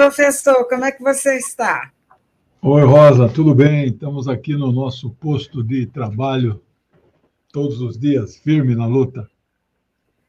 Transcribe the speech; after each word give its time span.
Professor, 0.00 0.66
como 0.66 0.86
é 0.86 0.92
que 0.92 1.02
você 1.02 1.36
está? 1.36 1.92
Oi, 2.62 2.82
Rosa, 2.84 3.28
tudo 3.28 3.54
bem? 3.54 3.88
Estamos 3.88 4.28
aqui 4.28 4.54
no 4.54 4.72
nosso 4.72 5.10
posto 5.10 5.62
de 5.62 5.84
trabalho 5.84 6.58
todos 7.52 7.82
os 7.82 7.98
dias, 7.98 8.34
firme 8.36 8.74
na 8.74 8.86
luta. 8.86 9.28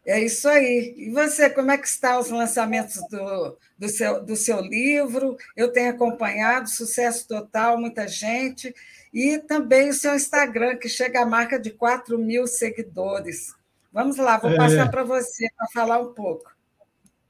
É 0.06 0.20
isso 0.20 0.50
aí. 0.50 0.94
E 0.98 1.10
você, 1.12 1.50
como 1.50 1.72
é 1.72 1.78
que 1.78 1.88
está 1.88 2.20
os 2.20 2.30
lançamentos 2.30 2.98
do, 3.10 3.58
do, 3.80 3.88
seu, 3.88 4.22
do 4.26 4.36
seu 4.36 4.60
livro? 4.60 5.38
Eu 5.56 5.72
tenho 5.72 5.92
acompanhado, 5.92 6.70
sucesso 6.70 7.26
total, 7.26 7.80
muita 7.80 8.10
gente. 8.10 8.76
E 9.14 9.38
também 9.38 9.88
o 9.88 9.94
seu 9.94 10.14
Instagram, 10.14 10.76
que 10.76 10.90
chega 10.90 11.22
à 11.22 11.26
marca 11.26 11.58
de 11.58 11.72
4 11.72 12.18
mil 12.18 12.46
seguidores. 12.46 13.56
Vamos 13.94 14.18
lá, 14.18 14.38
vou 14.38 14.52
é... 14.52 14.58
passar 14.58 14.92
para 14.92 15.06
você 15.06 15.48
para 15.56 15.68
falar 15.68 16.00
um 16.00 16.14
pouco. 16.14 16.52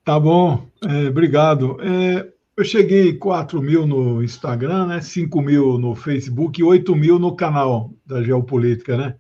Tá 0.04 0.20
bom, 0.20 0.68
é, 0.84 1.10
obrigado. 1.10 1.78
É, 1.80 2.28
eu 2.58 2.66
cheguei 2.66 3.14
4 3.14 3.62
mil 3.62 3.86
no 3.86 4.24
Instagram, 4.24 4.88
né? 4.88 5.02
5 5.02 5.42
mil 5.42 5.78
no 5.78 5.94
Facebook 5.94 6.60
e 6.60 6.64
8 6.64 6.96
mil 6.96 7.20
no 7.20 7.36
canal 7.36 7.94
da 8.04 8.24
Geopolítica, 8.24 8.98
né? 8.98 9.16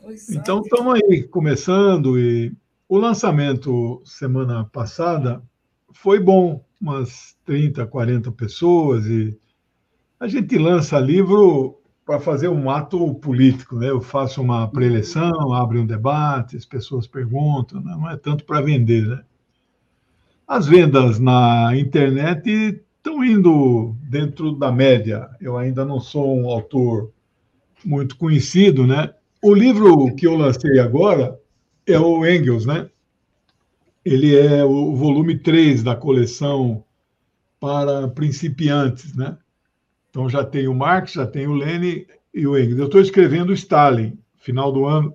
Pois 0.00 0.28
então, 0.30 0.60
estamos 0.60 0.94
aí 0.94 1.24
começando 1.24 2.16
e 2.16 2.54
o 2.88 2.96
lançamento 2.96 4.00
semana 4.04 4.64
passada 4.64 5.42
foi 5.92 6.20
bom, 6.20 6.64
umas 6.80 7.36
30, 7.44 7.84
40 7.84 8.30
pessoas 8.30 9.04
e 9.06 9.36
a 10.20 10.28
gente 10.28 10.56
lança 10.58 10.98
livro 11.00 11.80
para 12.06 12.20
fazer 12.20 12.48
um 12.48 12.70
ato 12.70 13.14
político, 13.16 13.76
né? 13.76 13.90
Eu 13.90 14.00
faço 14.00 14.40
uma 14.40 14.68
preleção, 14.70 15.52
abre 15.52 15.78
um 15.78 15.86
debate, 15.86 16.56
as 16.56 16.64
pessoas 16.64 17.08
perguntam, 17.08 17.80
né? 17.82 17.96
não 17.98 18.08
é 18.08 18.16
tanto 18.16 18.44
para 18.44 18.60
vender, 18.60 19.06
né? 19.06 19.24
As 20.48 20.66
vendas 20.66 21.18
na 21.18 21.76
internet 21.76 22.82
estão 22.96 23.22
indo 23.22 23.94
dentro 24.00 24.52
da 24.52 24.72
média. 24.72 25.28
Eu 25.38 25.58
ainda 25.58 25.84
não 25.84 26.00
sou 26.00 26.34
um 26.34 26.48
autor 26.48 27.12
muito 27.84 28.16
conhecido, 28.16 28.86
né? 28.86 29.12
O 29.42 29.52
livro 29.52 30.14
que 30.16 30.26
eu 30.26 30.34
lancei 30.34 30.78
agora 30.78 31.38
é 31.86 32.00
o 32.00 32.26
Engels, 32.26 32.64
né? 32.64 32.88
Ele 34.02 34.34
é 34.34 34.64
o 34.64 34.96
volume 34.96 35.38
3 35.38 35.82
da 35.82 35.94
coleção 35.94 36.82
para 37.60 38.08
principiantes, 38.08 39.14
né? 39.14 39.36
Então 40.08 40.30
já 40.30 40.42
tem 40.42 40.66
o 40.66 40.74
Marx, 40.74 41.12
já 41.12 41.26
tem 41.26 41.46
o 41.46 41.52
Lenin 41.52 42.06
e 42.32 42.46
o 42.46 42.58
Engels. 42.58 42.78
Eu 42.78 42.86
estou 42.86 43.02
escrevendo 43.02 43.52
Stalin. 43.52 44.18
Final 44.38 44.72
do 44.72 44.86
ano 44.86 45.12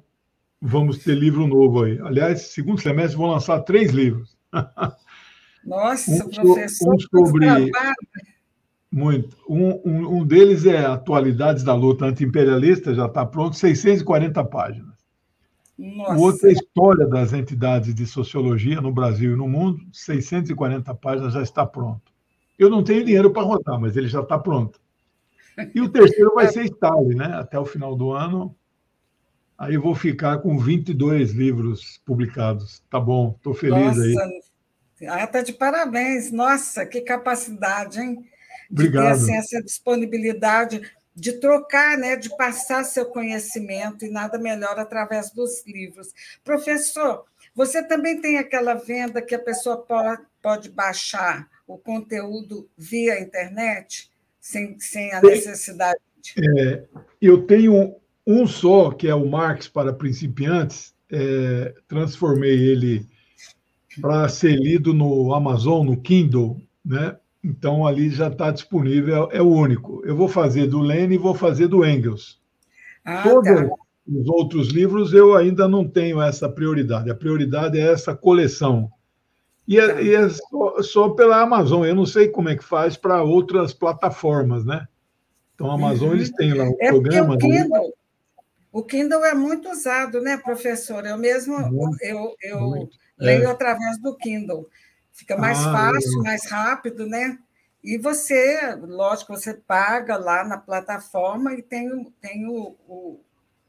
vamos 0.62 1.00
ter 1.00 1.16
livro 1.16 1.48
novo 1.48 1.86
aí. 1.86 2.00
Aliás, 2.02 2.54
segundo 2.54 2.80
semestre 2.80 3.18
vão 3.18 3.32
lançar 3.32 3.62
três 3.62 3.92
livros. 3.92 4.38
Nossa, 5.66 6.12
um, 6.12 6.30
professor, 6.30 6.96
um 6.96 7.00
sobre 7.00 7.72
muito. 8.94 9.36
Um, 9.50 9.72
um, 9.84 10.18
um, 10.18 10.26
deles 10.26 10.68
é 10.68 10.86
Atualidades 10.86 11.64
da 11.64 11.74
Luta 11.74 12.06
Antiimperialista, 12.06 12.94
já 12.94 13.08
está 13.08 13.26
pronto, 13.26 13.56
640 13.56 14.44
páginas. 14.46 14.94
Nossa. 15.76 16.14
O 16.14 16.22
outro 16.22 16.48
é 16.48 16.52
História 16.52 17.08
das 17.08 17.34
Entidades 17.34 17.96
de 17.96 18.06
Sociologia 18.06 18.80
no 18.80 18.94
Brasil 18.94 19.34
e 19.34 19.36
no 19.36 19.48
Mundo, 19.48 19.80
640 19.92 20.94
páginas, 20.94 21.34
já 21.34 21.42
está 21.42 21.66
pronto. 21.66 22.14
Eu 22.60 22.70
não 22.70 22.84
tenho 22.84 23.04
dinheiro 23.04 23.32
para 23.32 23.42
rodar, 23.42 23.80
mas 23.82 23.98
ele 23.98 24.08
já 24.08 24.22
está 24.22 24.38
pronto. 24.38 24.80
E 25.74 25.82
o 25.82 25.90
terceiro 25.90 26.34
vai 26.36 26.48
ser 26.48 26.66
Stalin, 26.66 27.16
né? 27.16 27.26
Até 27.34 27.58
o 27.58 27.66
final 27.66 27.96
do 27.96 28.12
ano. 28.12 28.56
Aí 29.58 29.76
vou 29.76 29.96
ficar 29.96 30.38
com 30.38 30.58
22 30.58 31.32
livros 31.32 32.00
publicados. 32.06 32.84
Tá 32.92 33.00
bom, 33.00 33.34
estou 33.38 33.56
feliz 33.56 33.98
Nossa, 33.98 34.02
aí. 34.02 34.42
Ah, 35.08 35.28
tá 35.28 35.42
de 35.42 35.54
parabéns. 35.54 36.32
Nossa, 36.32 36.86
que 36.86 37.02
capacidade, 37.02 38.00
hein? 38.00 38.26
Obrigado. 38.70 39.04
De 39.04 39.10
ter 39.10 39.24
assim, 39.24 39.36
essa 39.36 39.62
disponibilidade 39.62 40.82
de 41.16 41.34
trocar, 41.34 41.98
né, 41.98 42.16
de 42.16 42.36
passar 42.36 42.84
seu 42.84 43.06
conhecimento, 43.06 44.04
e 44.04 44.10
nada 44.10 44.40
melhor 44.40 44.80
através 44.80 45.32
dos 45.32 45.64
livros. 45.66 46.08
Professor, 46.44 47.26
você 47.56 47.84
também 47.84 48.20
tem 48.20 48.38
aquela 48.38 48.74
venda 48.74 49.22
que 49.22 49.36
a 49.36 49.40
pessoa 49.40 49.78
pode, 49.78 50.24
pode 50.42 50.70
baixar 50.70 51.48
o 51.68 51.78
conteúdo 51.78 52.68
via 52.76 53.22
internet, 53.22 54.12
sem, 54.40 54.80
sem 54.80 55.14
a 55.14 55.22
necessidade? 55.22 56.00
É, 56.38 56.84
eu 57.22 57.46
tenho 57.46 57.96
um 58.26 58.48
só, 58.48 58.92
que 58.92 59.08
é 59.08 59.14
o 59.14 59.28
Marx 59.28 59.68
para 59.68 59.94
principiantes, 59.94 60.94
é, 61.12 61.76
transformei 61.88 62.58
ele 62.58 63.08
para 64.02 64.28
ser 64.30 64.56
lido 64.56 64.94
no 64.94 65.34
Amazon, 65.34 65.86
no 65.86 65.98
Kindle, 65.98 66.62
né? 66.84 67.18
Então 67.44 67.86
ali 67.86 68.10
já 68.10 68.28
está 68.28 68.52
disponível, 68.52 69.30
é 69.32 69.42
o 69.42 69.50
único. 69.50 70.02
Eu 70.06 70.16
vou 70.16 70.28
fazer 70.28 70.68
do 70.68 70.80
Lênin 70.80 71.16
e 71.16 71.18
vou 71.18 71.36
fazer 71.36 71.68
do 71.68 71.86
Engels. 71.86 72.42
Ah, 73.04 73.22
Todos 73.22 73.50
tá. 73.50 73.70
os 74.08 74.30
outros 74.30 74.70
livros 74.70 75.14
eu 75.14 75.36
ainda 75.36 75.68
não 75.68 75.88
tenho 75.88 76.22
essa 76.22 76.48
prioridade. 76.48 77.12
A 77.12 77.16
prioridade 77.16 77.78
é 77.78 77.92
essa 77.92 78.16
coleção. 78.16 78.90
E 79.68 79.78
é, 79.78 79.94
tá. 79.94 80.02
e 80.02 80.16
é 80.16 80.30
só, 80.30 80.82
só, 80.82 81.10
pela 81.10 81.42
Amazon. 81.42 81.86
Eu 81.86 81.96
não 81.96 82.06
sei 82.06 82.30
como 82.30 82.50
é 82.50 82.56
que 82.56 82.64
faz 82.64 82.96
para 82.96 83.22
outras 83.24 83.74
plataformas, 83.74 84.64
né? 84.66 84.88
Então, 85.54 85.70
a 85.70 85.76
Amazon 85.76 86.10
uhum. 86.10 86.16
eles 86.16 86.32
têm 86.32 86.54
lá 86.54 86.64
um 86.64 86.76
é 86.80 86.90
programa. 86.90 87.36
O 87.36 87.38
Kindle, 87.38 87.94
o 88.72 88.84
Kindle 88.84 89.26
é 89.26 89.34
muito 89.34 89.70
usado, 89.70 90.20
né, 90.22 90.38
professor? 90.38 91.06
Eu 91.06 91.18
mesmo 91.18 91.60
muito, 91.60 92.02
eu, 92.02 92.36
eu 92.42 92.62
muito. 92.62 92.98
Leio 93.18 93.44
é. 93.44 93.52
através 93.52 93.98
do 94.00 94.16
Kindle. 94.16 94.70
Fica 95.12 95.38
mais 95.38 95.60
ah, 95.60 95.72
fácil, 95.72 96.20
é. 96.22 96.24
mais 96.24 96.46
rápido, 96.50 97.06
né? 97.06 97.38
E 97.84 97.98
você, 97.98 98.76
lógico, 98.82 99.36
você 99.36 99.54
paga 99.54 100.16
lá 100.16 100.44
na 100.44 100.58
plataforma 100.58 101.54
e 101.54 101.62
tem, 101.62 102.12
tem 102.22 102.48
o, 102.48 102.76
o, 102.88 103.20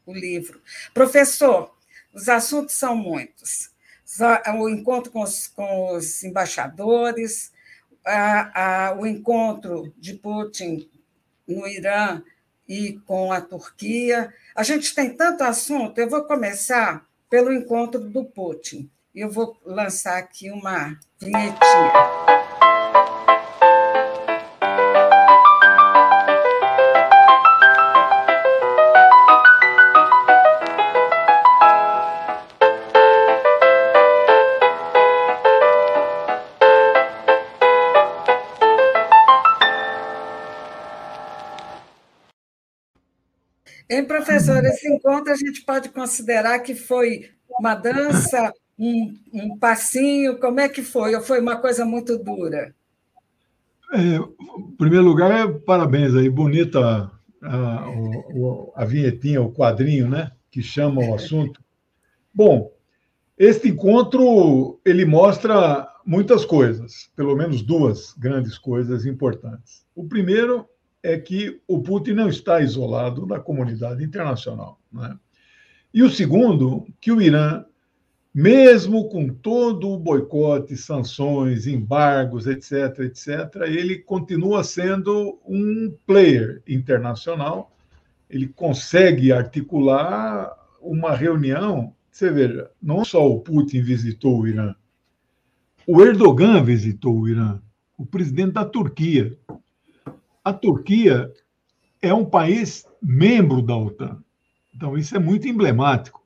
o 0.06 0.15
livro. 0.15 0.60
Professor, 0.93 1.75
os 2.12 2.28
assuntos 2.28 2.77
são 2.77 2.94
muitos. 2.94 3.71
O 4.56 4.69
encontro 4.69 5.10
com 5.10 5.22
os, 5.22 5.49
com 5.49 5.97
os 5.97 6.22
embaixadores, 6.22 7.53
a, 8.06 8.88
a, 8.88 8.94
o 8.94 9.05
encontro 9.05 9.93
de 9.99 10.15
Putin 10.15 10.88
no 11.49 11.66
Irã 11.66 12.22
e 12.69 13.00
com 13.06 13.32
a 13.32 13.41
Turquia. 13.41 14.32
A 14.55 14.62
gente 14.62 14.94
tem 14.94 15.16
tanto 15.16 15.43
assunto, 15.43 15.99
eu 15.99 16.09
vou 16.09 16.22
começar 16.25 17.05
pelo 17.28 17.53
encontro 17.53 18.00
do 18.00 18.25
Putin. 18.25 18.88
Eu 19.14 19.30
vou 19.30 19.56
lançar 19.64 20.19
aqui 20.19 20.50
uma 20.50 20.98
vinhetinha. 21.20 21.92
Hein, 43.88 44.06
professor, 44.06 44.64
esse 44.64 44.88
encontro 44.88 45.32
a 45.32 45.37
gente 45.37 45.62
pode 45.64 45.90
considerar 45.90 46.58
que 46.58 46.75
foi 46.75 47.31
uma 47.61 47.76
dança, 47.76 48.52
um, 48.79 49.15
um 49.32 49.59
passinho? 49.59 50.38
Como 50.38 50.61
é 50.61 50.69
que 50.69 50.82
foi? 50.82 51.15
Ou 51.15 51.23
foi 51.23 51.41
uma 51.41 51.56
coisa 51.56 51.85
muito 51.85 52.19
dura? 52.19 52.75
É, 53.93 54.17
em 54.17 54.76
primeiro 54.76 55.05
lugar, 55.05 55.31
é, 55.31 55.47
parabéns 55.47 56.15
aí, 56.15 56.29
bonita 56.29 56.81
a, 56.81 57.11
a, 57.43 57.85
a, 58.76 58.85
vinhetinha, 58.85 59.41
o 59.41 59.53
quadrinho, 59.53 60.09
né? 60.09 60.32
Que 60.50 60.62
chama 60.62 61.03
o 61.03 61.15
assunto. 61.15 61.62
Bom, 62.32 62.73
este 63.38 63.69
encontro 63.69 64.81
ele 64.85 65.05
mostra 65.05 65.88
muitas 66.05 66.44
coisas, 66.44 67.11
pelo 67.17 67.35
menos 67.35 67.62
duas 67.62 68.12
grandes 68.15 68.59
coisas 68.59 69.06
importantes. 69.06 69.85
O 69.94 70.05
primeiro 70.05 70.69
é 71.03 71.19
que 71.19 71.61
o 71.69 71.82
Putin 71.82 72.12
não 72.12 72.29
está 72.29 72.61
isolado 72.61 73.26
da 73.26 73.38
comunidade 73.38 74.03
internacional. 74.03 74.81
Né? 74.93 75.17
E 75.93 76.03
o 76.03 76.11
segundo, 76.11 76.87
que 77.00 77.12
o 77.12 77.21
Irã 77.21 77.65
mesmo 78.34 79.08
com 79.08 79.28
todo 79.28 79.88
o 79.90 79.98
boicote, 79.98 80.76
sanções, 80.76 81.69
embargos, 81.69 82.48
etc., 82.48 82.98
etc., 83.00 83.62
ele 83.66 83.98
continua 84.00 84.64
sendo 84.64 85.38
um 85.46 85.96
player 86.04 86.60
internacional. 86.66 87.70
Ele 88.28 88.48
consegue 88.48 89.32
articular 89.32 90.52
uma 90.81 91.14
reunião. 91.14 91.94
Você 92.10 92.28
veja, 92.28 92.69
não 92.82 93.04
só 93.04 93.25
o 93.31 93.40
Putin 93.40 93.82
visitou 93.82 94.40
o 94.40 94.48
Irã, 94.48 94.75
o 95.87 96.02
Erdogan 96.02 96.64
visitou 96.64 97.16
o 97.16 97.28
Irã, 97.28 97.60
o 97.96 98.04
presidente 98.04 98.52
da 98.52 98.64
Turquia. 98.64 99.38
A 100.42 100.52
Turquia 100.52 101.30
é 102.02 102.12
um 102.12 102.25
país 102.25 102.84
membro 103.00 103.62
da 103.62 103.76
OTAN. 103.76 104.19
Então, 104.75 104.98
isso 104.98 105.14
é 105.14 105.19
muito 105.19 105.46
emblemático. 105.46 106.24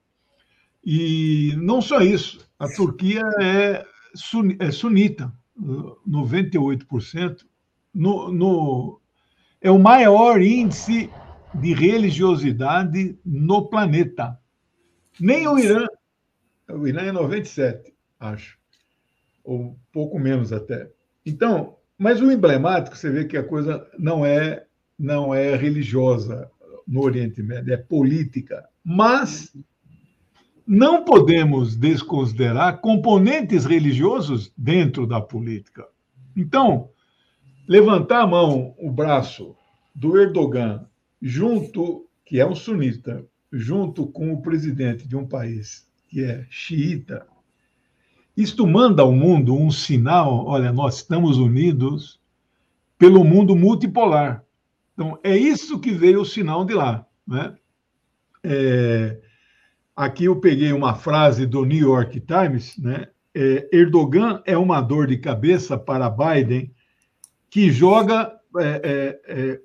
E 0.84 1.54
não 1.56 1.80
só 1.80 2.00
isso, 2.00 2.48
a 2.58 2.68
Turquia 2.68 3.22
é, 3.40 3.84
é 4.58 4.70
sunita, 4.70 5.32
98%, 6.08 7.44
no, 7.94 8.32
no, 8.32 9.00
é 9.60 9.70
o 9.70 9.78
maior 9.78 10.40
índice 10.40 11.10
de 11.54 11.74
religiosidade 11.74 13.18
no 13.24 13.68
planeta. 13.68 14.38
Nem 15.18 15.48
o 15.48 15.58
Irã. 15.58 15.86
O 16.68 16.86
Irã 16.86 17.02
é 17.02 17.12
97, 17.12 17.92
acho. 18.20 18.58
Ou 19.42 19.76
pouco 19.92 20.18
menos 20.18 20.52
até. 20.52 20.90
Então, 21.24 21.76
mas 21.96 22.20
o 22.20 22.30
emblemático, 22.30 22.96
você 22.96 23.10
vê 23.10 23.24
que 23.24 23.36
a 23.36 23.42
coisa 23.42 23.88
não 23.98 24.24
é 24.24 24.64
não 24.98 25.32
é 25.32 25.54
religiosa 25.54 26.50
no 26.86 27.02
Oriente 27.02 27.40
Médio, 27.42 27.72
é 27.72 27.76
política. 27.76 28.68
Mas 28.84 29.54
não 30.68 31.02
podemos 31.02 31.74
desconsiderar 31.74 32.82
componentes 32.82 33.64
religiosos 33.64 34.52
dentro 34.54 35.06
da 35.06 35.18
política. 35.18 35.88
Então, 36.36 36.90
levantar 37.66 38.20
a 38.20 38.26
mão, 38.26 38.74
o 38.78 38.90
braço 38.90 39.56
do 39.94 40.18
Erdogan, 40.18 40.86
junto, 41.22 42.06
que 42.22 42.38
é 42.38 42.46
um 42.46 42.54
sunita, 42.54 43.24
junto 43.50 44.06
com 44.08 44.30
o 44.34 44.42
presidente 44.42 45.08
de 45.08 45.16
um 45.16 45.26
país 45.26 45.88
que 46.06 46.22
é 46.22 46.46
xiita, 46.50 47.26
isto 48.36 48.66
manda 48.66 49.00
ao 49.00 49.10
mundo 49.10 49.56
um 49.56 49.70
sinal: 49.70 50.44
olha, 50.46 50.70
nós 50.70 50.96
estamos 50.96 51.38
unidos 51.38 52.20
pelo 52.98 53.24
mundo 53.24 53.56
multipolar. 53.56 54.44
Então, 54.92 55.18
é 55.22 55.34
isso 55.34 55.80
que 55.80 55.92
veio 55.92 56.20
o 56.20 56.26
sinal 56.26 56.62
de 56.66 56.74
lá. 56.74 57.06
Né? 57.26 57.56
É, 58.44 59.18
Aqui 59.98 60.26
eu 60.26 60.36
peguei 60.36 60.72
uma 60.72 60.94
frase 60.94 61.44
do 61.44 61.64
New 61.64 61.88
York 61.88 62.20
Times, 62.20 62.78
né? 62.78 63.08
É, 63.34 63.68
Erdogan 63.72 64.40
é 64.46 64.56
uma 64.56 64.80
dor 64.80 65.08
de 65.08 65.18
cabeça 65.18 65.76
para 65.76 66.08
Biden 66.08 66.72
que 67.50 67.72
joga 67.72 68.32
é, 68.60 69.18
é, 69.26 69.60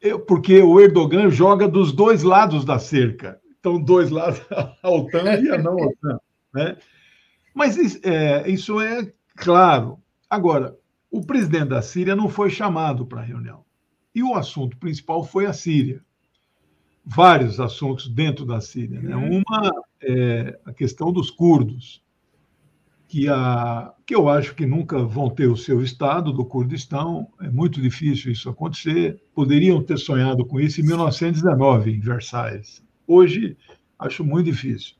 é 0.00 0.18
porque 0.18 0.62
o 0.62 0.80
Erdogan 0.80 1.30
joga 1.30 1.66
dos 1.66 1.92
dois 1.92 2.22
lados 2.22 2.64
da 2.64 2.78
cerca. 2.78 3.40
Então, 3.58 3.82
dois 3.82 4.08
lados, 4.08 4.40
a 4.80 4.88
OTAN 4.88 5.34
e 5.40 5.50
a 5.50 5.58
não 5.58 5.74
OTAN. 5.74 6.20
Né? 6.54 6.76
Mas 7.52 7.76
é, 8.04 8.48
isso 8.48 8.80
é 8.80 9.12
claro. 9.34 9.98
Agora, 10.30 10.76
o 11.10 11.26
presidente 11.26 11.70
da 11.70 11.82
Síria 11.82 12.14
não 12.14 12.28
foi 12.28 12.50
chamado 12.50 13.04
para 13.04 13.20
a 13.20 13.24
reunião. 13.24 13.64
E 14.14 14.22
o 14.22 14.36
assunto 14.36 14.76
principal 14.76 15.24
foi 15.24 15.44
a 15.44 15.52
Síria 15.52 16.04
vários 17.04 17.58
assuntos 17.58 18.08
dentro 18.08 18.44
da 18.44 18.60
Síria. 18.60 19.00
Né? 19.00 19.16
Uhum. 19.16 19.42
Uma 19.46 19.72
é 20.02 20.58
a 20.64 20.72
questão 20.72 21.12
dos 21.12 21.30
curdos, 21.30 22.02
que, 23.08 23.28
a, 23.28 23.92
que 24.06 24.14
eu 24.14 24.28
acho 24.28 24.54
que 24.54 24.64
nunca 24.64 25.04
vão 25.04 25.28
ter 25.28 25.46
o 25.46 25.56
seu 25.56 25.82
Estado 25.82 26.32
do 26.32 26.46
Kurdistão, 26.46 27.28
é 27.42 27.50
muito 27.50 27.80
difícil 27.80 28.32
isso 28.32 28.48
acontecer. 28.48 29.20
Poderiam 29.34 29.82
ter 29.82 29.98
sonhado 29.98 30.46
com 30.46 30.58
isso 30.58 30.80
em 30.80 30.84
1919, 30.84 31.92
em 31.92 32.00
Versailles. 32.00 32.82
Hoje, 33.06 33.56
acho 33.98 34.24
muito 34.24 34.46
difícil. 34.46 34.94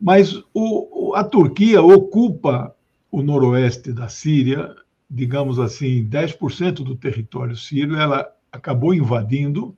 Mas 0.00 0.42
o, 0.54 1.12
a 1.14 1.22
Turquia 1.22 1.82
ocupa 1.82 2.74
o 3.10 3.22
noroeste 3.22 3.92
da 3.92 4.08
Síria, 4.08 4.74
digamos 5.10 5.58
assim, 5.58 6.08
10% 6.08 6.76
do 6.76 6.96
território 6.96 7.54
sírio, 7.54 7.96
ela 7.96 8.26
acabou 8.50 8.94
invadindo 8.94 9.76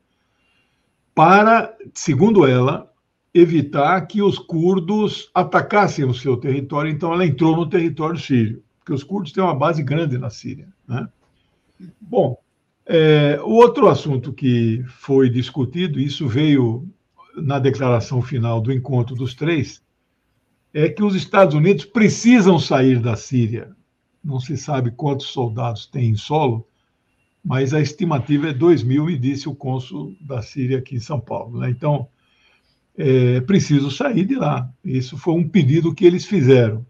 para, 1.15 1.77
segundo 1.95 2.47
ela, 2.47 2.91
evitar 3.35 4.01
que 4.07 4.23
os 4.23 4.39
curdos 4.39 5.31
atacassem 5.35 6.05
o 6.05 6.15
seu 6.15 6.37
território. 6.37 6.91
Então, 6.91 7.13
ela 7.13 7.27
entrou 7.27 7.57
no 7.57 7.69
território 7.69 8.19
sírio, 8.19 8.63
porque 8.79 8.93
os 8.93 9.03
curdos 9.03 9.33
têm 9.33 9.43
uma 9.43 9.55
base 9.55 9.83
grande 9.83 10.19
na 10.19 10.31
Síria. 10.31 10.69
Né? 10.87 11.09
Bom, 12.01 12.37
é, 12.85 13.41
o 13.43 13.51
outro 13.51 13.89
assunto 13.89 14.33
que 14.33 14.85
foi 14.87 15.31
discutido, 15.31 15.99
isso 15.99 16.29
veio 16.29 16.89
na 17.37 17.59
declaração 17.59 18.21
final 18.21 18.61
do 18.61 18.73
encontro 18.73 19.15
dos 19.15 19.35
três, 19.35 19.83
é 20.75 20.89
que 20.89 21.03
os 21.03 21.15
Estados 21.15 21.55
Unidos 21.55 21.85
precisam 21.85 22.59
sair 22.59 22.99
da 23.01 23.17
Síria. 23.17 23.75
Não 24.23 24.41
se 24.41 24.57
sabe 24.57 24.91
quantos 24.91 25.27
soldados 25.27 25.87
tem 25.87 26.11
em 26.11 26.17
solo, 26.17 26.67
mas 27.45 27.75
a 27.75 27.81
estimativa 27.81 28.49
é 28.49 28.53
2 28.53 28.83
mil, 28.83 29.07
me 29.07 29.19
disse 29.19 29.49
o 29.49 29.55
cônsul 29.55 30.15
da 30.21 30.43
Síria 30.43 30.79
aqui 30.79 30.97
em 30.97 31.01
São 31.01 31.19
Paulo. 31.19 31.59
Né? 31.59 31.71
Então, 31.71 32.09
é 32.97 33.41
preciso 33.41 33.91
sair 33.91 34.25
de 34.25 34.35
lá. 34.35 34.71
Isso 34.85 35.17
foi 35.17 35.35
um 35.35 35.49
pedido 35.49 35.95
que 35.95 36.05
eles 36.05 36.25
fizeram. 36.25 36.87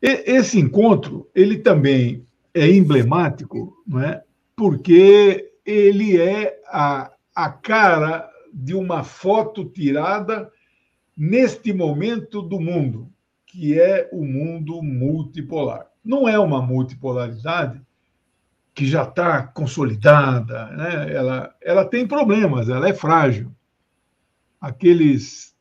E, 0.00 0.32
esse 0.32 0.58
encontro, 0.58 1.28
ele 1.34 1.58
também 1.58 2.24
é 2.54 2.68
emblemático, 2.68 3.76
não 3.86 4.00
é? 4.00 4.22
porque 4.60 5.52
ele 5.64 6.20
é 6.20 6.60
a, 6.66 7.10
a 7.34 7.48
cara 7.48 8.28
de 8.52 8.74
uma 8.74 9.02
foto 9.02 9.64
tirada 9.64 10.50
neste 11.16 11.72
momento 11.72 12.42
do 12.42 12.60
mundo, 12.60 13.10
que 13.46 13.80
é 13.80 14.06
o 14.12 14.22
mundo 14.22 14.82
multipolar. 14.82 15.86
Não 16.04 16.28
é 16.28 16.38
uma 16.38 16.60
multipolaridade 16.60 17.80
que 18.80 18.86
já 18.86 19.02
está 19.02 19.42
consolidada, 19.42 20.68
né? 20.68 21.12
ela, 21.12 21.54
ela 21.60 21.84
tem 21.84 22.06
problemas, 22.06 22.70
ela 22.70 22.88
é 22.88 22.94
frágil. 22.94 23.54
Aqueles, 24.58 25.54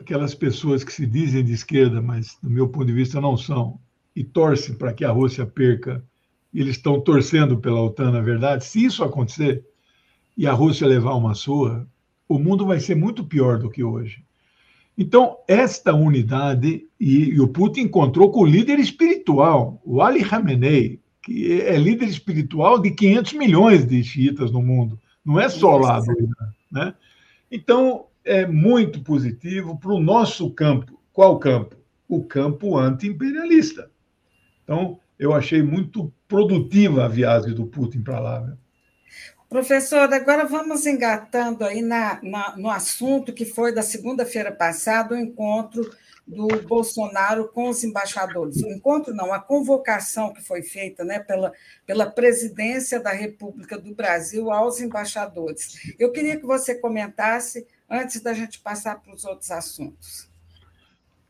aquelas 0.00 0.34
pessoas 0.34 0.82
que 0.82 0.90
se 0.90 1.04
dizem 1.04 1.44
de 1.44 1.52
esquerda, 1.52 2.00
mas 2.00 2.38
do 2.42 2.48
meu 2.48 2.66
ponto 2.70 2.86
de 2.86 2.94
vista 2.94 3.20
não 3.20 3.36
são, 3.36 3.78
e 4.16 4.24
torcem 4.24 4.74
para 4.74 4.94
que 4.94 5.04
a 5.04 5.10
Rússia 5.10 5.44
perca, 5.44 6.02
eles 6.54 6.76
estão 6.76 6.98
torcendo 6.98 7.58
pela 7.58 7.82
OTAN, 7.82 8.10
na 8.10 8.22
verdade. 8.22 8.64
Se 8.64 8.82
isso 8.82 9.04
acontecer 9.04 9.62
e 10.34 10.46
a 10.46 10.54
Rússia 10.54 10.86
levar 10.86 11.12
uma 11.12 11.34
surra, 11.34 11.86
o 12.26 12.38
mundo 12.38 12.64
vai 12.64 12.80
ser 12.80 12.94
muito 12.94 13.22
pior 13.22 13.58
do 13.58 13.68
que 13.68 13.84
hoje. 13.84 14.24
Então, 14.96 15.36
esta 15.46 15.92
unidade, 15.92 16.86
e, 16.98 17.34
e 17.34 17.38
o 17.38 17.48
Putin 17.48 17.82
encontrou 17.82 18.30
com 18.30 18.40
o 18.40 18.46
líder 18.46 18.78
espiritual, 18.78 19.78
o 19.84 20.00
Ali 20.00 20.24
Khamenei, 20.24 21.01
que 21.22 21.62
é 21.62 21.76
líder 21.76 22.08
espiritual 22.08 22.80
de 22.80 22.90
500 22.90 23.32
milhões 23.34 23.86
de 23.86 24.02
xiitas 24.02 24.50
no 24.50 24.60
mundo, 24.60 25.00
não 25.24 25.40
é 25.40 25.48
só 25.48 25.76
lá 25.76 26.00
do 26.00 26.12
Irã. 26.12 26.52
Né? 26.70 26.94
Então, 27.50 28.06
é 28.24 28.44
muito 28.46 29.00
positivo 29.00 29.78
para 29.78 29.92
o 29.92 30.00
nosso 30.00 30.50
campo. 30.50 31.00
Qual 31.12 31.38
campo? 31.38 31.76
O 32.08 32.24
campo 32.24 32.76
anti-imperialista. 32.76 33.90
Então, 34.64 34.98
eu 35.18 35.32
achei 35.32 35.62
muito 35.62 36.12
produtiva 36.26 37.04
a 37.04 37.08
viagem 37.08 37.54
do 37.54 37.66
Putin 37.66 38.02
para 38.02 38.18
lá. 38.18 38.40
Né? 38.40 38.56
Professor, 39.48 40.12
agora 40.12 40.46
vamos 40.46 40.86
engatando 40.86 41.64
aí 41.64 41.82
na, 41.82 42.18
na, 42.22 42.56
no 42.56 42.70
assunto 42.70 43.32
que 43.32 43.44
foi 43.44 43.72
da 43.72 43.82
segunda-feira 43.82 44.50
passada, 44.50 45.14
o 45.14 45.18
encontro 45.18 45.88
do 46.26 46.46
Bolsonaro 46.66 47.48
com 47.48 47.68
os 47.68 47.82
embaixadores. 47.82 48.62
O 48.62 48.68
encontro 48.68 49.14
não, 49.14 49.32
a 49.32 49.40
convocação 49.40 50.32
que 50.32 50.42
foi 50.42 50.62
feita 50.62 51.04
né, 51.04 51.18
pela, 51.18 51.52
pela 51.86 52.06
presidência 52.06 53.00
da 53.00 53.12
República 53.12 53.78
do 53.78 53.94
Brasil 53.94 54.50
aos 54.50 54.80
embaixadores. 54.80 55.94
Eu 55.98 56.10
queria 56.12 56.36
que 56.36 56.46
você 56.46 56.74
comentasse 56.74 57.66
antes 57.90 58.20
da 58.20 58.32
gente 58.32 58.60
passar 58.60 59.00
para 59.00 59.14
os 59.14 59.24
outros 59.24 59.50
assuntos. 59.50 60.30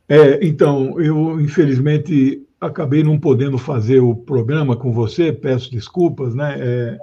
É, 0.09 0.45
então, 0.45 1.01
eu 1.01 1.41
infelizmente 1.41 2.47
acabei 2.61 3.03
não 3.03 3.19
podendo 3.19 3.59
fazer 3.59 4.01
o 4.01 4.15
programa 4.15 4.77
com 4.77 4.93
você, 4.93 5.33
peço 5.33 5.71
desculpas, 5.71 6.35
né? 6.35 6.57
É, 6.59 6.99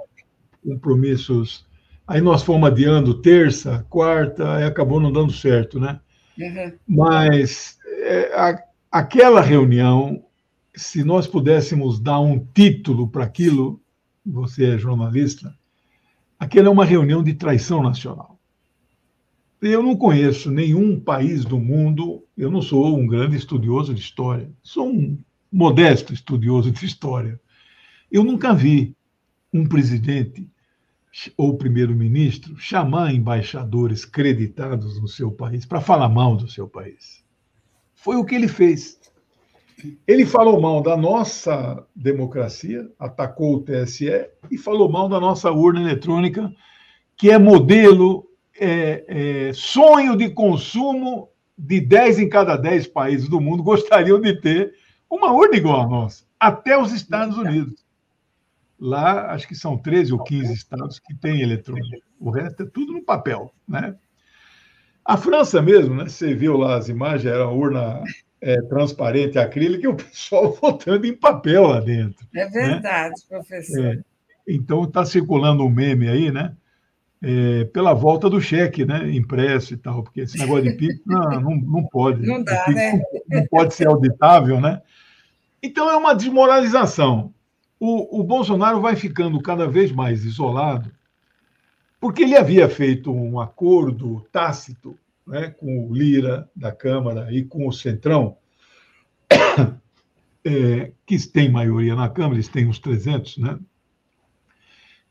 compromissos. 0.64 1.66
Aí 2.06 2.20
nós 2.20 2.42
fomos 2.42 2.68
adiando 2.68 3.20
terça, 3.20 3.84
quarta, 3.88 4.60
e 4.60 4.64
acabou 4.64 5.00
não 5.00 5.12
dando 5.12 5.32
certo, 5.32 5.78
né? 5.78 6.00
Uhum. 6.40 6.72
Mas 6.86 7.78
é, 7.86 8.32
a, 8.34 8.62
aquela 8.90 9.40
reunião, 9.40 10.24
se 10.74 11.04
nós 11.04 11.26
pudéssemos 11.26 12.00
dar 12.00 12.20
um 12.20 12.38
título 12.38 13.08
para 13.08 13.24
aquilo, 13.24 13.80
você 14.24 14.74
é 14.74 14.78
jornalista, 14.78 15.54
aquela 16.38 16.68
é 16.68 16.70
uma 16.70 16.84
reunião 16.84 17.22
de 17.22 17.34
traição 17.34 17.82
nacional. 17.82 18.38
Eu 19.60 19.82
não 19.82 19.94
conheço 19.94 20.50
nenhum 20.50 20.98
país 20.98 21.44
do 21.44 21.58
mundo, 21.58 22.24
eu 22.36 22.50
não 22.50 22.62
sou 22.62 22.98
um 22.98 23.06
grande 23.06 23.36
estudioso 23.36 23.92
de 23.92 24.00
história, 24.00 24.50
sou 24.62 24.88
um 24.88 25.18
modesto 25.52 26.14
estudioso 26.14 26.70
de 26.70 26.86
história. 26.86 27.38
Eu 28.10 28.24
nunca 28.24 28.54
vi 28.54 28.96
um 29.52 29.66
presidente 29.66 30.48
ou 31.36 31.56
primeiro-ministro 31.56 32.56
chamar 32.56 33.12
embaixadores 33.12 34.04
creditados 34.04 35.00
no 35.00 35.08
seu 35.08 35.30
país 35.30 35.66
para 35.66 35.80
falar 35.80 36.08
mal 36.08 36.36
do 36.36 36.48
seu 36.48 36.68
país. 36.68 37.24
Foi 37.94 38.16
o 38.16 38.24
que 38.24 38.34
ele 38.34 38.48
fez. 38.48 38.98
Ele 40.06 40.24
falou 40.24 40.60
mal 40.60 40.82
da 40.82 40.96
nossa 40.96 41.86
democracia, 41.94 42.88
atacou 42.98 43.56
o 43.56 43.60
TSE 43.60 44.10
e 44.50 44.58
falou 44.58 44.90
mal 44.90 45.08
da 45.08 45.18
nossa 45.18 45.50
urna 45.50 45.80
eletrônica, 45.80 46.52
que 47.16 47.30
é 47.30 47.38
modelo, 47.38 48.26
é, 48.58 49.04
é, 49.48 49.52
sonho 49.52 50.16
de 50.16 50.30
consumo 50.30 51.30
de 51.56 51.80
10 51.80 52.20
em 52.20 52.28
cada 52.28 52.56
10 52.56 52.86
países 52.88 53.28
do 53.28 53.40
mundo 53.40 53.62
gostariam 53.62 54.20
de 54.20 54.40
ter 54.40 54.74
uma 55.08 55.32
urna 55.32 55.56
igual 55.56 55.82
à 55.82 55.86
nossa. 55.88 56.24
até 56.38 56.78
os 56.78 56.92
Estados 56.92 57.36
Unidos. 57.36 57.84
Lá, 58.80 59.32
acho 59.32 59.46
que 59.46 59.54
são 59.54 59.76
13 59.76 60.14
ou 60.14 60.22
15 60.24 60.52
estados 60.54 60.98
que 60.98 61.14
têm 61.14 61.42
eletrônico. 61.42 62.02
O 62.18 62.30
resto 62.30 62.62
é 62.62 62.66
tudo 62.66 62.94
no 62.94 63.02
papel. 63.02 63.52
Né? 63.68 63.94
A 65.04 65.18
França 65.18 65.60
mesmo, 65.60 65.94
né? 65.94 66.08
você 66.08 66.34
viu 66.34 66.56
lá 66.56 66.76
as 66.76 66.88
imagens, 66.88 67.26
era 67.26 67.46
uma 67.46 67.52
urna 67.52 68.02
é, 68.40 68.60
transparente 68.62 69.38
acrílica 69.38 69.84
e 69.84 69.88
o 69.88 69.94
pessoal 69.94 70.52
votando 70.60 71.06
em 71.06 71.14
papel 71.14 71.66
lá 71.66 71.80
dentro. 71.80 72.26
É 72.34 72.44
né? 72.44 72.50
verdade, 72.50 73.14
né? 73.20 73.28
professor. 73.28 73.84
É, 73.84 73.98
então 74.48 74.84
está 74.84 75.04
circulando 75.04 75.62
um 75.62 75.70
meme 75.70 76.08
aí, 76.08 76.30
né? 76.30 76.56
É, 77.22 77.64
pela 77.66 77.92
volta 77.92 78.30
do 78.30 78.40
cheque, 78.40 78.86
né? 78.86 79.10
Impresso 79.10 79.74
e 79.74 79.76
tal, 79.76 80.02
porque 80.02 80.22
esse 80.22 80.38
negócio 80.38 80.64
de 80.64 80.72
PIX 80.72 81.00
não, 81.04 81.20
não, 81.40 81.56
não 81.56 81.86
pode. 81.86 82.26
Não 82.26 82.42
dá, 82.42 82.64
né? 82.68 82.92
Não, 83.28 83.40
não 83.40 83.46
pode 83.46 83.74
ser 83.74 83.88
auditável, 83.88 84.58
né? 84.58 84.80
Então 85.62 85.90
é 85.90 85.96
uma 85.96 86.14
desmoralização. 86.14 87.34
O, 87.80 88.20
o 88.20 88.22
Bolsonaro 88.22 88.78
vai 88.78 88.94
ficando 88.94 89.40
cada 89.40 89.66
vez 89.66 89.90
mais 89.90 90.26
isolado, 90.26 90.92
porque 91.98 92.24
ele 92.24 92.36
havia 92.36 92.68
feito 92.68 93.10
um 93.10 93.40
acordo 93.40 94.20
tácito 94.30 94.98
né, 95.26 95.48
com 95.48 95.86
o 95.86 95.94
Lira 95.94 96.50
da 96.54 96.72
Câmara 96.72 97.32
e 97.32 97.42
com 97.42 97.66
o 97.66 97.72
Centrão, 97.72 98.36
é, 100.44 100.92
que 101.06 101.18
tem 101.28 101.50
maioria 101.50 101.96
na 101.96 102.08
Câmara, 102.08 102.34
eles 102.34 102.48
têm 102.48 102.66
uns 102.66 102.78
300, 102.78 103.38
né? 103.38 103.58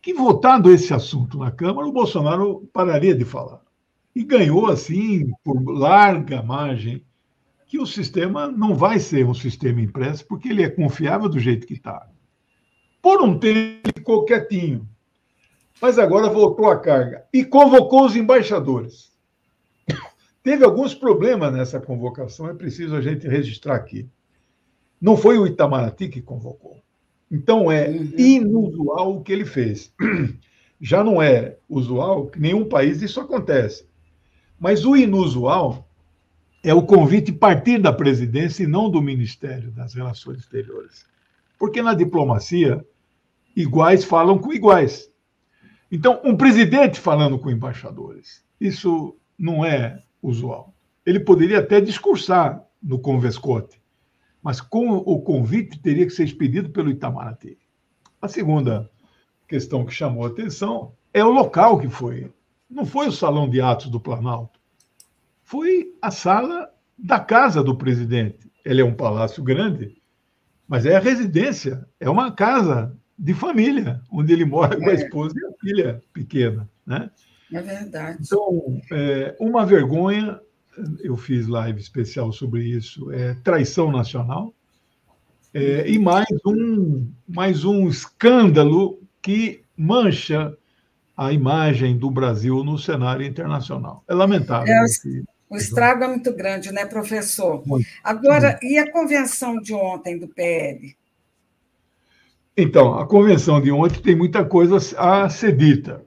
Que 0.01 0.13
votando 0.13 0.71
esse 0.71 0.93
assunto 0.93 1.39
na 1.39 1.51
Câmara, 1.51 1.87
o 1.87 1.91
Bolsonaro 1.91 2.69
pararia 2.71 3.15
de 3.15 3.25
falar. 3.25 3.61
E 4.15 4.23
ganhou, 4.23 4.67
assim, 4.67 5.31
por 5.43 5.61
larga 5.67 6.41
margem, 6.41 7.03
que 7.65 7.79
o 7.79 7.85
sistema 7.85 8.47
não 8.47 8.75
vai 8.75 8.99
ser 8.99 9.25
um 9.25 9.33
sistema 9.33 9.81
impresso, 9.81 10.25
porque 10.27 10.49
ele 10.49 10.63
é 10.63 10.69
confiável 10.69 11.27
do 11.27 11.39
jeito 11.39 11.67
que 11.67 11.73
está. 11.73 12.07
Por 13.01 13.21
um 13.21 13.37
tempo, 13.37 13.89
ficou 13.95 14.25
quietinho. 14.25 14.87
Mas 15.81 15.97
agora 15.97 16.29
voltou 16.29 16.69
a 16.69 16.79
carga. 16.79 17.25
E 17.33 17.45
convocou 17.45 18.05
os 18.05 18.15
embaixadores. 18.15 19.09
Teve 20.43 20.63
alguns 20.63 20.93
problemas 20.93 21.53
nessa 21.53 21.79
convocação, 21.79 22.49
é 22.49 22.53
preciso 22.53 22.95
a 22.95 23.01
gente 23.01 23.27
registrar 23.27 23.75
aqui. 23.75 24.07
Não 24.99 25.15
foi 25.15 25.37
o 25.37 25.45
Itamaraty 25.45 26.09
que 26.09 26.21
convocou. 26.21 26.77
Então 27.31 27.71
é 27.71 27.87
uhum. 27.89 28.13
inusual 28.17 29.15
o 29.15 29.21
que 29.21 29.31
ele 29.31 29.45
fez. 29.45 29.93
Já 30.81 31.03
não 31.03 31.21
é 31.21 31.57
usual 31.69 32.27
que 32.27 32.39
nenhum 32.39 32.67
país 32.67 33.01
isso 33.01 33.19
acontece. 33.19 33.85
Mas 34.59 34.85
o 34.85 34.95
inusual 34.95 35.87
é 36.63 36.73
o 36.73 36.83
convite 36.83 37.31
partir 37.31 37.79
da 37.79 37.93
presidência 37.93 38.63
e 38.63 38.67
não 38.67 38.89
do 38.89 39.01
Ministério 39.01 39.71
das 39.71 39.93
Relações 39.93 40.39
Exteriores. 40.39 41.05
Porque 41.59 41.81
na 41.81 41.93
diplomacia, 41.93 42.83
iguais 43.55 44.05
falam 44.05 44.39
com 44.39 44.53
iguais. 44.53 45.11
Então, 45.91 46.21
um 46.23 46.37
presidente 46.37 46.99
falando 46.99 47.37
com 47.37 47.51
embaixadores, 47.51 48.43
isso 48.59 49.17
não 49.37 49.65
é 49.65 50.01
usual. 50.21 50.73
Ele 51.05 51.19
poderia 51.19 51.59
até 51.59 51.81
discursar 51.81 52.63
no 52.81 52.99
Convescote, 52.99 53.81
mas 54.41 54.61
com 54.61 54.89
o 54.89 55.21
convite 55.21 55.79
teria 55.79 56.05
que 56.05 56.13
ser 56.13 56.23
expedido 56.23 56.69
pelo 56.69 56.89
Itamaraty. 56.89 57.57
A 58.21 58.27
segunda 58.27 58.89
questão 59.47 59.85
que 59.85 59.93
chamou 59.93 60.23
a 60.23 60.29
atenção 60.29 60.93
é 61.13 61.23
o 61.23 61.31
local 61.31 61.79
que 61.79 61.89
foi. 61.89 62.31
Não 62.69 62.85
foi 62.85 63.07
o 63.07 63.11
salão 63.11 63.49
de 63.49 63.59
atos 63.59 63.87
do 63.87 63.99
Planalto, 63.99 64.59
foi 65.43 65.95
a 66.01 66.11
sala 66.11 66.71
da 66.97 67.19
casa 67.19 67.63
do 67.63 67.75
presidente. 67.75 68.49
Ele 68.63 68.81
é 68.81 68.85
um 68.85 68.93
palácio 68.93 69.43
grande, 69.43 69.98
mas 70.69 70.85
é 70.85 70.95
a 70.95 70.99
residência, 70.99 71.83
é 71.99 72.07
uma 72.07 72.31
casa 72.31 72.95
de 73.17 73.33
família, 73.33 74.01
onde 74.09 74.31
ele 74.31 74.45
mora 74.45 74.77
com 74.77 74.87
a 74.87 74.91
é. 74.91 74.95
esposa 74.95 75.33
e 75.35 75.45
a 75.45 75.51
filha 75.59 76.03
pequena. 76.13 76.69
Né? 76.85 77.09
É 77.51 77.59
verdade. 77.59 78.19
Então, 78.21 78.79
é, 78.91 79.35
uma 79.39 79.65
vergonha, 79.65 80.39
eu 81.01 81.17
fiz 81.17 81.47
live 81.47 81.81
especial 81.81 82.31
sobre 82.31 82.63
isso, 82.63 83.11
é 83.11 83.33
traição 83.43 83.91
nacional, 83.91 84.53
é, 85.51 85.89
e 85.89 85.97
mais 85.97 86.27
um, 86.45 87.11
mais 87.27 87.65
um 87.65 87.89
escândalo 87.89 89.01
que 89.23 89.63
mancha 89.75 90.55
a 91.17 91.33
imagem 91.33 91.97
do 91.97 92.11
Brasil 92.11 92.63
no 92.63 92.77
cenário 92.77 93.25
internacional. 93.25 94.03
É 94.07 94.13
lamentável. 94.13 94.71
É, 94.71 94.85
o 95.49 95.57
estrago 95.57 96.03
é 96.03 96.07
muito 96.07 96.33
grande, 96.33 96.71
né, 96.71 96.85
professor? 96.85 97.65
Muito. 97.65 97.87
Agora, 98.03 98.59
e 98.61 98.77
a 98.77 98.91
convenção 98.91 99.59
de 99.59 99.73
ontem 99.73 100.17
do 100.17 100.27
PL? 100.27 100.95
Então, 102.55 102.93
a 102.99 103.07
convenção 103.07 103.59
de 103.59 103.71
ontem 103.71 104.01
tem 104.01 104.15
muita 104.15 104.45
coisa 104.45 104.77
a 104.97 105.29
ser 105.29 105.55
dita. 105.55 106.05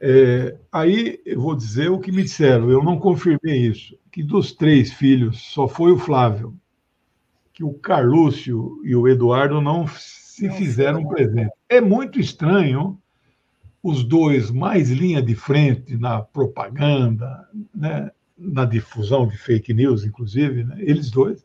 É, 0.00 0.56
aí 0.70 1.20
eu 1.24 1.40
vou 1.40 1.56
dizer 1.56 1.90
o 1.90 1.98
que 1.98 2.12
me 2.12 2.22
disseram, 2.22 2.70
eu 2.70 2.82
não 2.82 2.98
confirmei 2.98 3.66
isso, 3.66 3.98
que 4.12 4.22
dos 4.22 4.52
três 4.52 4.92
filhos 4.92 5.40
só 5.52 5.66
foi 5.66 5.90
o 5.90 5.98
Flávio, 5.98 6.54
que 7.52 7.64
o 7.64 7.72
Carlúcio 7.72 8.80
e 8.84 8.94
o 8.94 9.08
Eduardo 9.08 9.60
não 9.60 9.86
se 9.88 10.50
fizeram 10.50 11.06
presente. 11.06 11.50
É 11.68 11.80
muito 11.80 12.20
estranho 12.20 12.98
os 13.82 14.04
dois 14.04 14.50
mais 14.50 14.90
linha 14.90 15.22
de 15.22 15.34
frente 15.34 15.96
na 15.96 16.20
propaganda, 16.20 17.48
né, 17.74 18.10
na 18.36 18.64
difusão 18.64 19.26
de 19.26 19.36
fake 19.38 19.72
news, 19.72 20.04
inclusive, 20.04 20.64
né, 20.64 20.76
eles 20.78 21.10
dois 21.10 21.44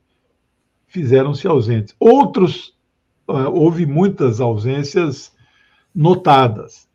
fizeram-se 0.88 1.48
ausentes. 1.48 1.96
Outros, 2.00 2.76
uh, 3.28 3.50
houve 3.50 3.86
muitas 3.86 4.42
ausências 4.42 5.32
notadas. 5.96 6.88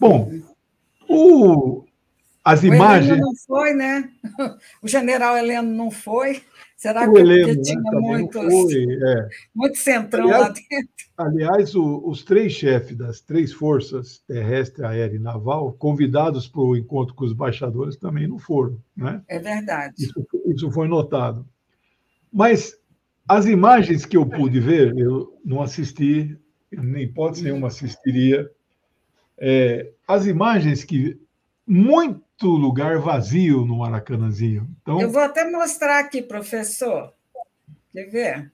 Bom, 0.00 0.32
o, 1.08 1.84
as 2.42 2.62
o 2.62 2.66
imagens. 2.66 3.10
Heleno 3.10 3.26
não 3.26 3.36
foi, 3.36 3.74
né? 3.74 4.10
O 4.82 4.88
general 4.88 5.36
Heleno 5.36 5.70
não 5.70 5.90
foi. 5.90 6.42
Será 6.84 7.10
que 7.10 7.18
Heleno, 7.18 7.54
né, 7.54 7.62
tinha 7.62 7.80
né, 7.80 7.98
muitos, 7.98 8.42
foi, 8.42 8.84
é. 8.84 9.28
muito 9.54 9.78
centrão 9.78 10.24
aliás, 10.24 10.42
lá 10.42 10.48
dentro? 10.50 10.94
Aliás, 11.16 11.74
o, 11.74 12.06
os 12.06 12.22
três 12.22 12.52
chefes 12.52 12.94
das 12.94 13.22
três 13.22 13.54
forças 13.54 14.18
terrestre, 14.28 14.84
aérea 14.84 15.16
e 15.16 15.18
naval, 15.18 15.72
convidados 15.72 16.46
para 16.46 16.60
o 16.60 16.76
encontro 16.76 17.14
com 17.14 17.24
os 17.24 17.32
embaixadores, 17.32 17.96
também 17.96 18.28
não 18.28 18.38
foram. 18.38 18.78
Né? 18.94 19.22
É 19.28 19.38
verdade. 19.38 19.94
Isso, 19.98 20.26
isso 20.44 20.70
foi 20.70 20.86
notado. 20.86 21.48
Mas 22.30 22.78
as 23.26 23.46
imagens 23.46 24.04
que 24.04 24.18
eu 24.18 24.26
pude 24.26 24.60
ver, 24.60 24.94
eu 24.94 25.40
não 25.42 25.62
assisti, 25.62 26.38
nem 26.70 27.10
pode 27.10 27.42
nenhuma 27.42 27.68
assistiria, 27.68 28.46
é, 29.38 29.90
as 30.06 30.26
imagens 30.26 30.84
que 30.84 31.18
muito 31.66 32.46
lugar 32.46 32.98
vazio 32.98 33.64
no 33.64 33.78
Maracanãzinho. 33.78 34.68
Então, 34.82 35.00
Eu 35.00 35.10
vou 35.10 35.22
até 35.22 35.50
mostrar 35.50 36.00
aqui, 36.00 36.20
professor. 36.22 37.12
Quer 37.92 38.06
ver? 38.10 38.52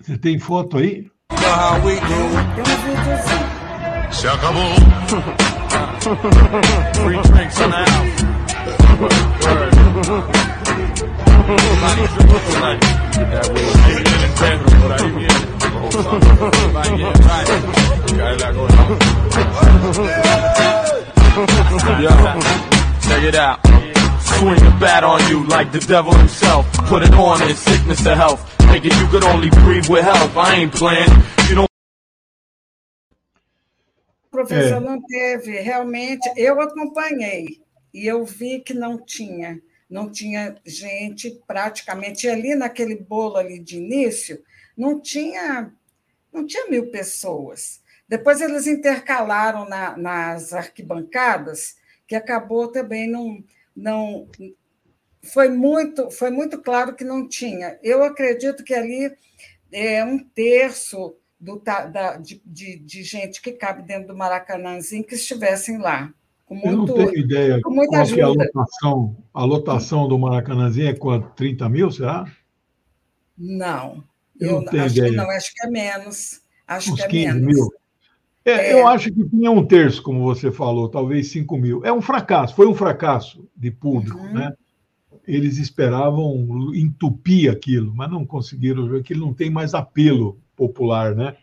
Você 0.00 0.18
tem 0.18 0.38
foto 0.38 0.78
aí? 0.78 1.10
Tem 1.28 1.38
um 1.38 2.28
videozinho. 2.94 3.44
Se 4.12 4.26
acabou. 4.28 4.74
Free 6.94 7.22
drinks 7.22 7.60
in 7.60 7.70
house. 21.34 23.06
check 23.06 23.22
it 23.24 23.34
out. 23.34 23.60
Swing 24.20 24.60
a 24.66 24.70
bat 24.78 25.04
on 25.04 25.20
you 25.28 25.44
like 25.48 25.72
the 25.72 25.80
devil 25.80 26.14
himself. 26.14 26.70
Put 26.88 27.02
it 27.02 27.12
on 27.14 27.42
in 27.42 27.54
sickness 27.54 28.02
to 28.04 28.14
health. 28.14 28.40
Thinking 28.70 28.92
you 28.92 29.06
could 29.08 29.24
only 29.24 29.50
breathe 29.50 29.88
with 29.88 30.04
help. 30.04 30.36
I 30.36 30.54
ain't 30.54 30.72
playing. 30.72 31.10
You 31.48 31.54
don't. 31.56 31.68
Professor, 34.30 34.76
é. 34.76 34.80
não 34.80 35.00
teve. 35.02 35.60
Realmente, 35.60 36.28
eu 36.36 36.60
acompanhei 36.60 37.60
e 37.92 38.06
eu 38.06 38.24
vi 38.24 38.60
que 38.60 38.74
não 38.74 38.98
tinha. 38.98 39.60
Não 39.88 40.10
tinha 40.10 40.56
gente 40.66 41.30
praticamente 41.46 42.28
ali 42.28 42.54
naquele 42.54 42.96
bolo 42.96 43.36
ali 43.36 43.60
de 43.60 43.76
início, 43.76 44.42
não 44.76 45.00
tinha, 45.00 45.70
não 46.32 46.46
tinha 46.46 46.68
mil 46.68 46.90
pessoas. 46.90 47.80
Depois 48.08 48.40
eles 48.40 48.66
intercalaram 48.66 49.68
na, 49.68 49.96
nas 49.96 50.52
arquibancadas, 50.52 51.76
que 52.06 52.14
acabou 52.14 52.68
também 52.68 53.10
não, 53.10 53.42
não 53.74 54.28
foi 55.22 55.48
muito 55.48 56.10
foi 56.10 56.30
muito 56.30 56.60
claro 56.60 56.94
que 56.94 57.04
não 57.04 57.28
tinha. 57.28 57.78
Eu 57.82 58.04
acredito 58.04 58.62
que 58.62 58.74
ali 58.74 59.10
é 59.72 60.04
um 60.04 60.18
terço 60.18 61.16
do, 61.40 61.58
da, 61.58 62.16
de, 62.16 62.40
de, 62.44 62.78
de, 62.78 63.02
gente 63.02 63.40
que 63.42 63.52
cabe 63.52 63.82
dentro 63.82 64.08
do 64.08 64.16
Maracanãzinho 64.16 65.04
que 65.04 65.14
estivessem 65.14 65.78
lá. 65.78 66.12
Com 66.46 66.54
muito, 66.54 66.68
Eu 66.68 66.76
não 66.76 66.86
tenho 66.86 67.18
ideia 67.18 67.60
com 67.62 67.70
muita 67.70 67.92
qual 67.92 68.02
ajuda. 68.02 68.20
É 68.20 68.24
a 68.24 68.28
lotação, 68.28 69.16
a 69.32 69.44
lotação 69.44 70.08
do 70.08 70.18
Maracanãzinho 70.18 70.88
é 70.88 70.94
quanto? 70.94 71.34
30 71.34 71.68
mil, 71.68 71.90
será? 71.90 72.30
Não, 73.36 74.04
Eu, 74.38 74.50
eu 74.50 74.62
não 74.62 74.84
acho 74.84 74.94
ideia. 74.94 75.10
que 75.10 75.16
não, 75.16 75.30
acho 75.30 75.52
que 75.54 75.66
é 75.66 75.70
menos. 75.70 76.40
Acho 76.66 76.92
Uns 76.92 76.96
que 76.96 77.02
é 77.02 77.08
15 77.08 77.26
menos. 77.26 77.54
mil. 77.54 77.83
É, 78.44 78.52
é. 78.52 78.72
Eu 78.72 78.86
acho 78.86 79.10
que 79.10 79.24
tinha 79.24 79.50
um 79.50 79.64
terço, 79.64 80.02
como 80.02 80.22
você 80.22 80.50
falou, 80.50 80.88
talvez 80.88 81.28
5 81.28 81.56
mil. 81.56 81.84
É 81.84 81.92
um 81.92 82.02
fracasso, 82.02 82.54
foi 82.54 82.66
um 82.66 82.74
fracasso 82.74 83.48
de 83.56 83.70
público, 83.70 84.18
uhum. 84.18 84.32
né? 84.32 84.52
Eles 85.26 85.56
esperavam 85.56 86.74
entupir 86.74 87.50
aquilo, 87.50 87.92
mas 87.94 88.10
não 88.10 88.26
conseguiram 88.26 88.86
ver 88.86 89.02
que 89.02 89.14
não 89.14 89.32
tem 89.32 89.48
mais 89.48 89.72
apelo 89.72 90.38
popular, 90.54 91.14
né? 91.14 91.34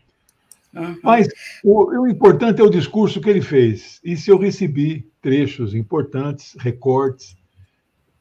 Uhum. 0.72 0.96
Mas 1.02 1.28
o, 1.64 2.02
o, 2.02 2.08
importante 2.08 2.60
é 2.60 2.64
o 2.64 2.70
discurso 2.70 3.20
que 3.20 3.28
ele 3.28 3.42
fez. 3.42 4.00
E 4.04 4.16
se 4.16 4.30
eu 4.30 4.38
recebi 4.38 5.06
trechos 5.20 5.74
importantes, 5.74 6.54
recortes. 6.58 7.36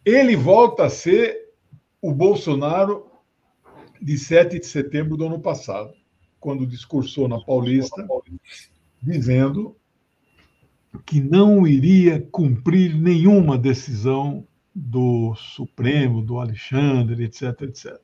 Ele 0.03 0.35
volta 0.35 0.85
a 0.85 0.89
ser 0.89 1.49
o 2.01 2.11
Bolsonaro 2.11 3.05
de 4.01 4.17
7 4.17 4.59
de 4.59 4.65
setembro 4.65 5.15
do 5.15 5.25
ano 5.25 5.39
passado, 5.39 5.93
quando 6.41 6.65
discursou 6.65 7.27
na 7.27 7.39
Paulista, 7.39 8.05
dizendo 9.01 9.75
que 11.05 11.21
não 11.21 11.65
iria 11.65 12.19
cumprir 12.19 12.95
nenhuma 12.95 13.57
decisão 13.57 14.45
do 14.73 15.35
Supremo, 15.35 16.21
do 16.21 16.39
Alexandre, 16.39 17.23
etc, 17.23 17.61
etc. 17.61 17.97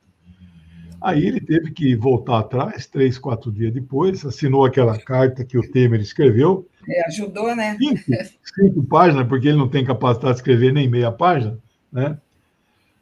Aí 1.00 1.26
ele 1.26 1.40
teve 1.40 1.72
que 1.72 1.94
voltar 1.96 2.38
atrás, 2.38 2.86
três, 2.86 3.18
quatro 3.18 3.52
dias 3.52 3.72
depois, 3.72 4.24
assinou 4.24 4.64
aquela 4.64 4.98
carta 4.98 5.44
que 5.44 5.58
o 5.58 5.70
Temer 5.70 6.00
escreveu. 6.00 6.68
É, 6.88 7.06
ajudou, 7.06 7.54
né? 7.54 7.76
Cinco, 7.76 8.02
cinco, 8.54 8.84
páginas, 8.84 9.26
porque 9.28 9.48
ele 9.48 9.58
não 9.58 9.68
tem 9.68 9.84
capacidade 9.84 10.34
de 10.34 10.40
escrever 10.40 10.72
nem 10.72 10.88
meia 10.88 11.12
página, 11.12 11.58
né? 11.92 12.18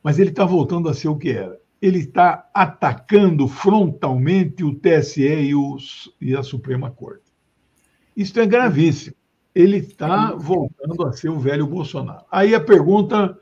Mas 0.02 0.18
ele 0.18 0.30
está 0.30 0.44
voltando 0.44 0.88
a 0.88 0.94
ser 0.94 1.08
o 1.08 1.16
que 1.16 1.30
era. 1.30 1.58
Ele 1.86 2.00
está 2.00 2.50
atacando 2.52 3.46
frontalmente 3.46 4.64
o 4.64 4.74
TSE 4.74 5.22
e, 5.22 5.54
os, 5.54 6.12
e 6.20 6.34
a 6.34 6.42
Suprema 6.42 6.90
Corte. 6.90 7.22
Isso 8.16 8.40
é 8.40 8.44
gravíssimo. 8.44 9.14
Ele 9.54 9.76
está 9.76 10.32
voltando 10.32 11.06
a 11.06 11.12
ser 11.12 11.28
o 11.28 11.38
velho 11.38 11.64
Bolsonaro. 11.64 12.24
Aí 12.28 12.56
a 12.56 12.60
pergunta 12.60 13.38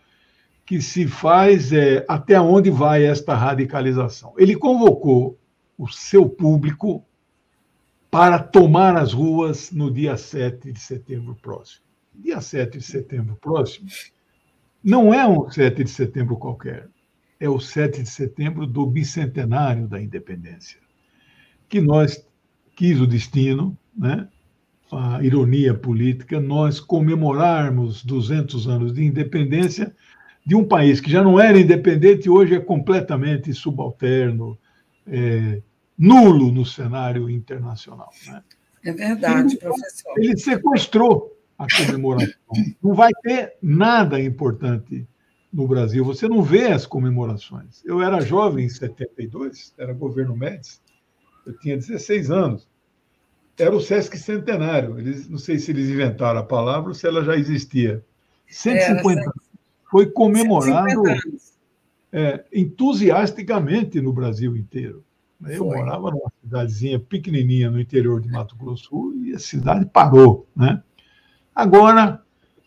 que 0.66 0.82
se 0.82 1.06
faz 1.06 1.72
é 1.72 2.04
até 2.06 2.38
onde 2.38 2.70
vai 2.70 3.06
esta 3.06 3.34
radicalização. 3.34 4.34
Ele 4.36 4.54
convocou 4.54 5.38
o 5.78 5.88
seu 5.88 6.28
público 6.28 7.02
para 8.10 8.38
tomar 8.38 8.94
as 8.94 9.14
ruas 9.14 9.72
no 9.72 9.90
dia 9.90 10.18
7 10.18 10.70
de 10.70 10.80
setembro 10.80 11.34
próximo. 11.34 11.86
Dia 12.14 12.42
7 12.42 12.76
de 12.76 12.84
setembro 12.84 13.36
próximo 13.36 13.88
não 14.82 15.14
é 15.14 15.26
um 15.26 15.50
7 15.50 15.82
de 15.82 15.90
setembro 15.90 16.36
qualquer, 16.36 16.90
é 17.38 17.48
o 17.48 17.60
7 17.60 18.02
de 18.02 18.08
setembro 18.08 18.66
do 18.66 18.86
bicentenário 18.86 19.86
da 19.86 20.00
independência, 20.00 20.78
que 21.68 21.80
nós 21.80 22.26
quis 22.74 23.00
o 23.00 23.06
destino, 23.06 23.76
né? 23.96 24.28
a 24.92 25.22
ironia 25.22 25.74
política, 25.74 26.40
nós 26.40 26.78
comemorarmos 26.78 28.04
200 28.04 28.68
anos 28.68 28.92
de 28.92 29.04
independência 29.04 29.94
de 30.46 30.54
um 30.54 30.64
país 30.64 31.00
que 31.00 31.10
já 31.10 31.22
não 31.22 31.40
era 31.40 31.58
independente 31.58 32.26
e 32.26 32.30
hoje 32.30 32.54
é 32.54 32.60
completamente 32.60 33.52
subalterno, 33.52 34.58
é, 35.06 35.62
nulo 35.98 36.52
no 36.52 36.64
cenário 36.64 37.30
internacional. 37.30 38.10
Né? 38.26 38.42
É 38.84 38.92
verdade, 38.92 39.56
professor. 39.56 40.12
Ele 40.18 40.36
sequestrou 40.36 41.36
a 41.58 41.66
comemoração. 41.66 42.34
Não 42.82 42.94
vai 42.94 43.12
ter 43.22 43.54
nada 43.62 44.20
importante 44.20 45.06
no 45.54 45.68
Brasil. 45.68 46.04
Você 46.04 46.26
não 46.26 46.42
vê 46.42 46.66
as 46.66 46.84
comemorações. 46.84 47.80
Eu 47.84 48.02
era 48.02 48.20
jovem 48.20 48.66
em 48.66 48.68
72, 48.68 49.72
era 49.78 49.92
governo 49.92 50.36
Médici, 50.36 50.80
eu 51.46 51.56
tinha 51.60 51.76
16 51.76 52.30
anos. 52.30 52.68
Era 53.56 53.74
o 53.74 53.80
Sesc 53.80 54.18
Centenário. 54.18 54.98
Eles, 54.98 55.28
não 55.28 55.38
sei 55.38 55.60
se 55.60 55.70
eles 55.70 55.88
inventaram 55.88 56.40
a 56.40 56.44
palavra 56.44 56.88
ou 56.88 56.94
se 56.94 57.06
ela 57.06 57.22
já 57.22 57.36
existia. 57.36 58.04
150 58.48 59.20
anos 59.20 59.44
foi 59.88 60.06
comemorado 60.06 61.04
é, 62.12 62.44
entusiasticamente 62.52 64.00
no 64.00 64.12
Brasil 64.12 64.56
inteiro. 64.56 65.04
Eu 65.46 65.58
foi. 65.58 65.76
morava 65.76 66.10
numa 66.10 66.32
cidadezinha 66.42 66.98
pequenininha 66.98 67.70
no 67.70 67.80
interior 67.80 68.20
de 68.20 68.28
Mato 68.28 68.56
Grosso 68.56 69.14
e 69.24 69.32
a 69.32 69.38
cidade 69.38 69.86
parou. 69.86 70.48
Né? 70.56 70.82
Agora, 71.54 72.23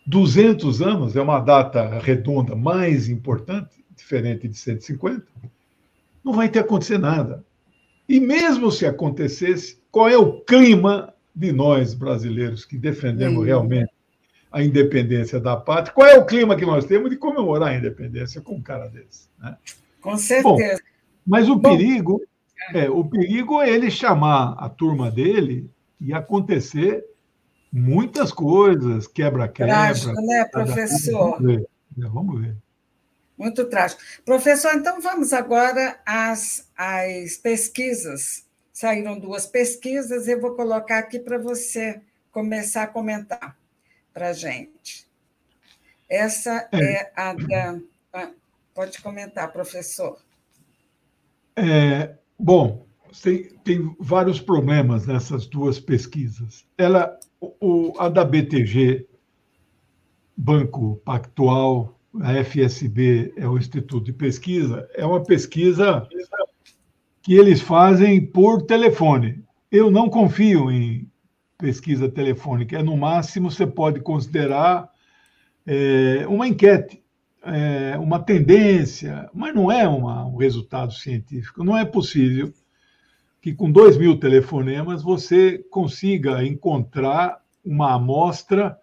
200 0.08 0.80
anos 0.80 1.16
é 1.16 1.20
uma 1.20 1.38
data 1.38 1.98
redonda 1.98 2.56
mais 2.56 3.10
importante, 3.10 3.84
diferente 3.94 4.48
de 4.48 4.56
150, 4.56 5.22
não 6.24 6.32
vai 6.32 6.48
ter 6.48 6.60
acontecer 6.60 6.98
nada. 6.98 7.44
E 8.08 8.18
mesmo 8.18 8.72
se 8.72 8.86
acontecesse, 8.86 9.78
qual 9.90 10.08
é 10.08 10.16
o 10.16 10.40
clima 10.40 11.12
de 11.34 11.52
nós 11.52 11.92
brasileiros 11.92 12.64
que 12.64 12.78
defendemos 12.78 13.44
realmente 13.44 13.92
a 14.50 14.62
independência 14.62 15.38
da 15.38 15.58
pátria. 15.58 15.94
Qual 15.94 16.08
é 16.08 16.16
o 16.16 16.24
clima 16.24 16.56
que 16.56 16.64
nós 16.64 16.86
temos 16.86 17.10
de 17.10 17.16
comemorar 17.16 17.68
a 17.68 17.76
independência 17.76 18.40
com 18.40 18.54
um 18.54 18.62
cara 18.62 18.88
desse? 18.88 19.28
Né? 19.38 19.56
Com 20.00 20.16
certeza. 20.16 20.42
Bom, 20.42 20.58
mas 21.26 21.50
o 21.50 21.56
Bom, 21.56 21.76
perigo 21.76 22.22
é 22.72 22.88
o 22.88 23.04
perigo 23.04 23.60
é 23.60 23.68
ele 23.70 23.90
chamar 23.90 24.54
a 24.58 24.70
turma 24.70 25.10
dele 25.10 25.70
e 26.00 26.14
acontecer 26.14 27.04
muitas 27.72 28.32
coisas, 28.32 29.06
quebra-quebra. 29.06 29.74
Trágico, 29.74 30.20
né, 30.20 30.44
professor? 30.44 31.30
Vamos 31.30 31.46
ver, 31.46 31.68
né, 31.96 32.08
vamos 32.12 32.40
ver. 32.40 32.56
Muito 33.36 33.64
trágico. 33.66 34.02
Professor, 34.24 34.74
então 34.74 35.00
vamos 35.00 35.32
agora 35.32 36.00
às, 36.04 36.68
às 36.76 37.36
pesquisas. 37.36 38.44
Saíram 38.72 39.18
duas 39.18 39.46
pesquisas, 39.46 40.26
eu 40.26 40.40
vou 40.40 40.54
colocar 40.54 40.98
aqui 40.98 41.18
para 41.18 41.38
você 41.38 42.00
começar 42.32 42.84
a 42.84 42.86
comentar 42.88 43.56
para 44.12 44.28
a 44.28 44.32
gente. 44.32 45.08
Essa 46.08 46.68
é, 46.72 46.80
é 46.80 47.12
a 47.14 47.34
da. 47.34 47.80
Ah, 48.12 48.30
pode 48.74 49.00
comentar, 49.00 49.52
professor. 49.52 50.18
É, 51.54 52.14
bom, 52.38 52.86
tem, 53.22 53.44
tem 53.64 53.96
vários 53.98 54.40
problemas 54.40 55.06
nessas 55.06 55.46
duas 55.46 55.78
pesquisas. 55.78 56.64
Ela, 56.76 57.18
o, 57.40 57.94
a 57.98 58.08
da 58.08 58.24
BTG, 58.24 59.06
Banco 60.36 61.00
Pactual, 61.04 61.98
a 62.20 62.42
FSB 62.44 63.32
é 63.36 63.48
o 63.48 63.58
Instituto 63.58 64.04
de 64.04 64.12
Pesquisa, 64.12 64.88
é 64.94 65.04
uma 65.04 65.22
pesquisa 65.22 66.08
que 67.22 67.34
eles 67.34 67.60
fazem 67.60 68.24
por 68.24 68.62
telefone. 68.62 69.44
Eu 69.70 69.90
não 69.90 70.08
confio 70.08 70.70
em 70.70 71.10
pesquisa 71.58 72.08
telefônica. 72.08 72.78
É, 72.78 72.82
no 72.82 72.96
máximo, 72.96 73.50
você 73.50 73.66
pode 73.66 74.00
considerar 74.00 74.88
é, 75.66 76.24
uma 76.26 76.48
enquete, 76.48 77.02
é, 77.42 77.98
uma 77.98 78.20
tendência, 78.20 79.28
mas 79.34 79.54
não 79.54 79.70
é 79.70 79.86
uma, 79.86 80.24
um 80.24 80.36
resultado 80.36 80.92
científico. 80.92 81.64
Não 81.64 81.76
é 81.76 81.84
possível 81.84 82.52
que, 83.40 83.54
com 83.54 83.70
dois 83.70 83.96
mil 83.96 84.18
telefonemas, 84.18 85.02
você 85.02 85.58
consiga 85.70 86.44
encontrar 86.44 87.40
uma 87.64 87.94
amostra. 87.94 88.78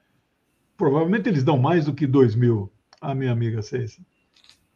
Provavelmente 0.77 1.29
eles 1.29 1.43
dão 1.43 1.57
mais 1.57 1.85
do 1.85 1.93
que 1.93 2.07
dois 2.07 2.35
mil, 2.35 2.71
a 3.01 3.13
minha 3.13 3.31
amiga 3.31 3.61
Ceci 3.61 4.01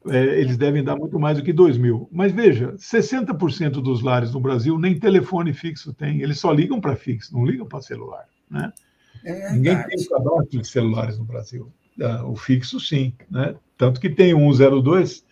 é, 0.07 0.39
eles 0.39 0.57
devem 0.57 0.83
dar 0.83 0.95
muito 0.95 1.19
mais 1.19 1.37
do 1.37 1.43
que 1.43 1.51
2 1.51 1.77
mil. 1.77 2.07
Mas 2.11 2.31
veja, 2.31 2.73
60% 2.73 3.81
dos 3.81 4.01
lares 4.01 4.33
no 4.33 4.39
Brasil 4.39 4.77
nem 4.77 4.97
telefone 4.97 5.53
fixo 5.53 5.93
tem, 5.93 6.21
eles 6.21 6.39
só 6.39 6.51
ligam 6.51 6.79
para 6.79 6.95
fixo, 6.95 7.33
não 7.33 7.45
ligam 7.45 7.65
para 7.65 7.81
celular. 7.81 8.25
Né? 8.49 8.71
É 9.25 9.51
Ninguém 9.51 9.83
tem 9.83 9.99
o 9.99 10.09
cadastro 10.09 10.61
de 10.61 10.67
celulares 10.67 11.17
no 11.17 11.25
Brasil. 11.25 11.71
Ah, 12.01 12.23
o 12.25 12.35
fixo, 12.35 12.79
sim. 12.79 13.13
Né? 13.29 13.55
Tanto 13.77 13.99
que 13.99 14.09
tem 14.09 14.33
o 14.33 14.53
102, 14.53 15.25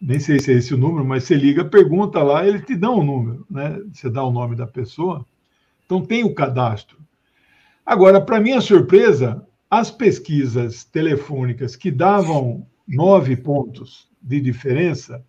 nem 0.00 0.20
sei 0.20 0.38
se 0.38 0.52
é 0.52 0.56
esse 0.56 0.74
o 0.74 0.78
número, 0.78 1.04
mas 1.04 1.24
você 1.24 1.34
liga, 1.34 1.64
pergunta 1.64 2.22
lá, 2.22 2.46
ele 2.46 2.60
te 2.60 2.76
dá 2.76 2.90
um 2.90 3.04
número, 3.04 3.46
né? 3.50 3.80
você 3.92 4.10
dá 4.10 4.22
o 4.22 4.32
nome 4.32 4.54
da 4.54 4.66
pessoa. 4.66 5.24
Então 5.84 6.04
tem 6.04 6.24
o 6.24 6.34
cadastro. 6.34 6.98
Agora, 7.84 8.20
para 8.20 8.40
minha 8.40 8.60
surpresa, 8.60 9.46
as 9.70 9.90
pesquisas 9.90 10.84
telefônicas 10.84 11.76
que 11.76 11.90
davam 11.90 12.66
nove 12.86 13.36
pontos 13.36 14.08
de 14.22 14.40
diferença, 14.40 15.24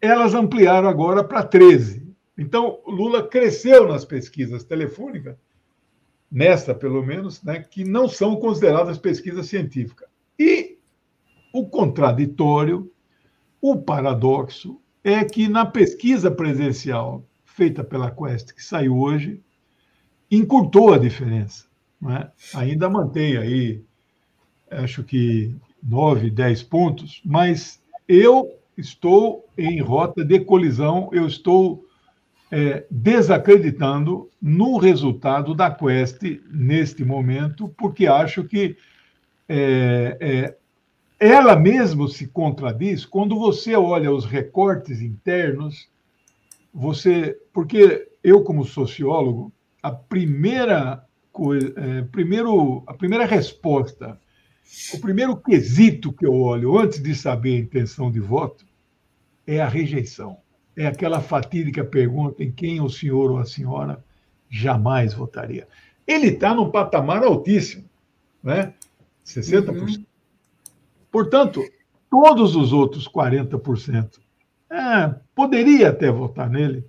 elas 0.00 0.34
ampliaram 0.34 0.88
agora 0.88 1.22
para 1.22 1.42
13. 1.42 2.08
Então, 2.36 2.80
Lula 2.86 3.26
cresceu 3.26 3.88
nas 3.88 4.04
pesquisas 4.04 4.64
telefônicas, 4.64 5.36
nesta 6.30 6.74
pelo 6.74 7.04
menos, 7.04 7.42
né, 7.42 7.60
que 7.60 7.84
não 7.84 8.08
são 8.08 8.36
consideradas 8.36 8.98
pesquisas 8.98 9.46
científicas. 9.46 10.08
E 10.38 10.78
o 11.52 11.68
contraditório, 11.68 12.92
o 13.60 13.76
paradoxo, 13.76 14.80
é 15.02 15.24
que 15.24 15.48
na 15.48 15.64
pesquisa 15.64 16.30
presencial 16.30 17.24
feita 17.44 17.82
pela 17.82 18.10
Quest, 18.10 18.52
que 18.52 18.62
saiu 18.62 18.96
hoje, 18.98 19.40
encurtou 20.30 20.92
a 20.92 20.98
diferença. 20.98 21.66
É? 22.08 22.28
Ainda 22.56 22.88
mantém 22.88 23.36
aí, 23.36 23.82
acho 24.70 25.02
que 25.02 25.54
9, 25.82 26.30
10 26.30 26.62
pontos, 26.64 27.20
mas 27.24 27.82
eu 28.06 28.48
estou 28.76 29.48
em 29.56 29.80
rota 29.80 30.24
de 30.24 30.38
colisão, 30.40 31.08
eu 31.12 31.26
estou 31.26 31.84
é, 32.50 32.86
desacreditando 32.90 34.30
no 34.40 34.78
resultado 34.78 35.54
da 35.54 35.70
Quest 35.70 36.22
neste 36.50 37.04
momento, 37.04 37.68
porque 37.76 38.06
acho 38.06 38.44
que 38.44 38.76
é, 39.48 40.16
é, 40.20 40.57
ela 41.18 41.56
mesma 41.56 42.08
se 42.08 42.26
contradiz 42.28 43.04
quando 43.04 43.38
você 43.38 43.74
olha 43.74 44.12
os 44.12 44.24
recortes 44.24 45.00
internos, 45.00 45.88
você, 46.72 47.36
porque 47.52 48.08
eu 48.22 48.42
como 48.42 48.64
sociólogo, 48.64 49.52
a 49.82 49.90
primeira 49.90 51.04
coisa, 51.32 51.72
é, 51.76 52.02
primeiro, 52.02 52.82
a 52.86 52.94
primeira 52.94 53.24
resposta, 53.24 54.18
o 54.94 54.98
primeiro 55.00 55.36
quesito 55.36 56.12
que 56.12 56.26
eu 56.26 56.34
olho 56.34 56.78
antes 56.78 57.02
de 57.02 57.14
saber 57.14 57.56
a 57.56 57.60
intenção 57.60 58.10
de 58.10 58.20
voto 58.20 58.66
é 59.46 59.60
a 59.60 59.68
rejeição 59.68 60.38
é 60.78 60.86
aquela 60.86 61.20
fatídica 61.20 61.84
pergunta 61.84 62.44
em 62.44 62.52
quem 62.52 62.80
o 62.80 62.88
senhor 62.88 63.32
ou 63.32 63.38
a 63.38 63.44
senhora 63.44 64.02
jamais 64.48 65.12
votaria. 65.12 65.66
Ele 66.06 66.28
está 66.28 66.54
num 66.54 66.70
patamar 66.70 67.24
altíssimo, 67.24 67.84
né? 68.40 68.72
60%. 69.26 69.76
Uhum. 69.76 70.04
Portanto, 71.10 71.62
todos 72.10 72.54
os 72.56 72.72
outros 72.72 73.08
40% 73.08 74.18
é, 74.70 75.14
poderia 75.34 75.90
até 75.90 76.10
votar 76.10 76.50
nele, 76.50 76.84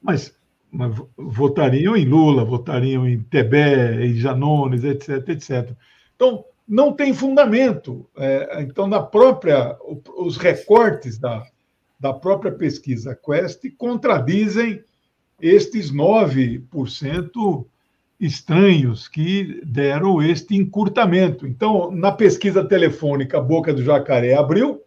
mas, 0.00 0.34
mas, 0.70 0.96
votariam 1.16 1.96
em 1.96 2.04
Lula, 2.04 2.44
votariam 2.44 3.06
em 3.06 3.20
Tebé, 3.22 4.04
em 4.04 4.14
Janones, 4.14 4.84
etc, 4.84 5.28
etc. 5.28 5.70
Então, 6.16 6.44
não 6.66 6.92
tem 6.92 7.12
fundamento. 7.12 8.08
É, 8.16 8.62
então, 8.62 8.86
na 8.86 9.02
própria, 9.02 9.76
os 10.16 10.36
recortes 10.36 11.18
da, 11.18 11.44
da 11.98 12.12
própria 12.14 12.52
pesquisa 12.52 13.14
Quest 13.14 13.62
contradizem 13.76 14.82
estes 15.40 15.92
9% 15.92 17.66
estranhos 18.20 19.08
que 19.08 19.62
deram 19.64 20.22
este 20.22 20.54
encurtamento. 20.54 21.46
Então, 21.46 21.90
na 21.90 22.12
pesquisa 22.12 22.62
telefônica, 22.62 23.38
a 23.38 23.40
boca 23.40 23.72
do 23.72 23.82
jacaré 23.82 24.34
abriu, 24.34 24.84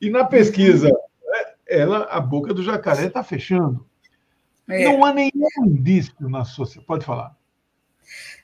e 0.00 0.08
na 0.10 0.24
pesquisa, 0.24 0.88
né, 0.88 1.44
ela, 1.68 2.04
a 2.04 2.18
boca 2.18 2.54
do 2.54 2.62
jacaré 2.62 3.06
está 3.06 3.22
fechando. 3.22 3.86
É. 4.68 4.84
Não 4.84 5.04
há 5.04 5.12
nenhum 5.12 5.66
indício 5.66 6.14
na 6.28 6.44
sociedade. 6.44 6.86
Pode 6.86 7.04
falar. 7.04 7.36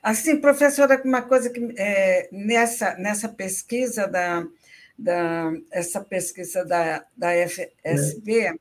Assim, 0.03 0.41
professora, 0.41 1.01
uma 1.05 1.23
coisa 1.23 1.51
que 1.51 1.75
é, 1.77 2.29
nessa, 2.31 2.95
nessa 2.97 3.29
pesquisa 3.29 4.07
da, 4.07 4.47
da 4.99 5.53
essa 5.73 6.01
pesquisa 6.01 6.65
da, 6.65 7.05
da 7.17 7.33
FSB, 7.33 8.41
é. 8.41 8.55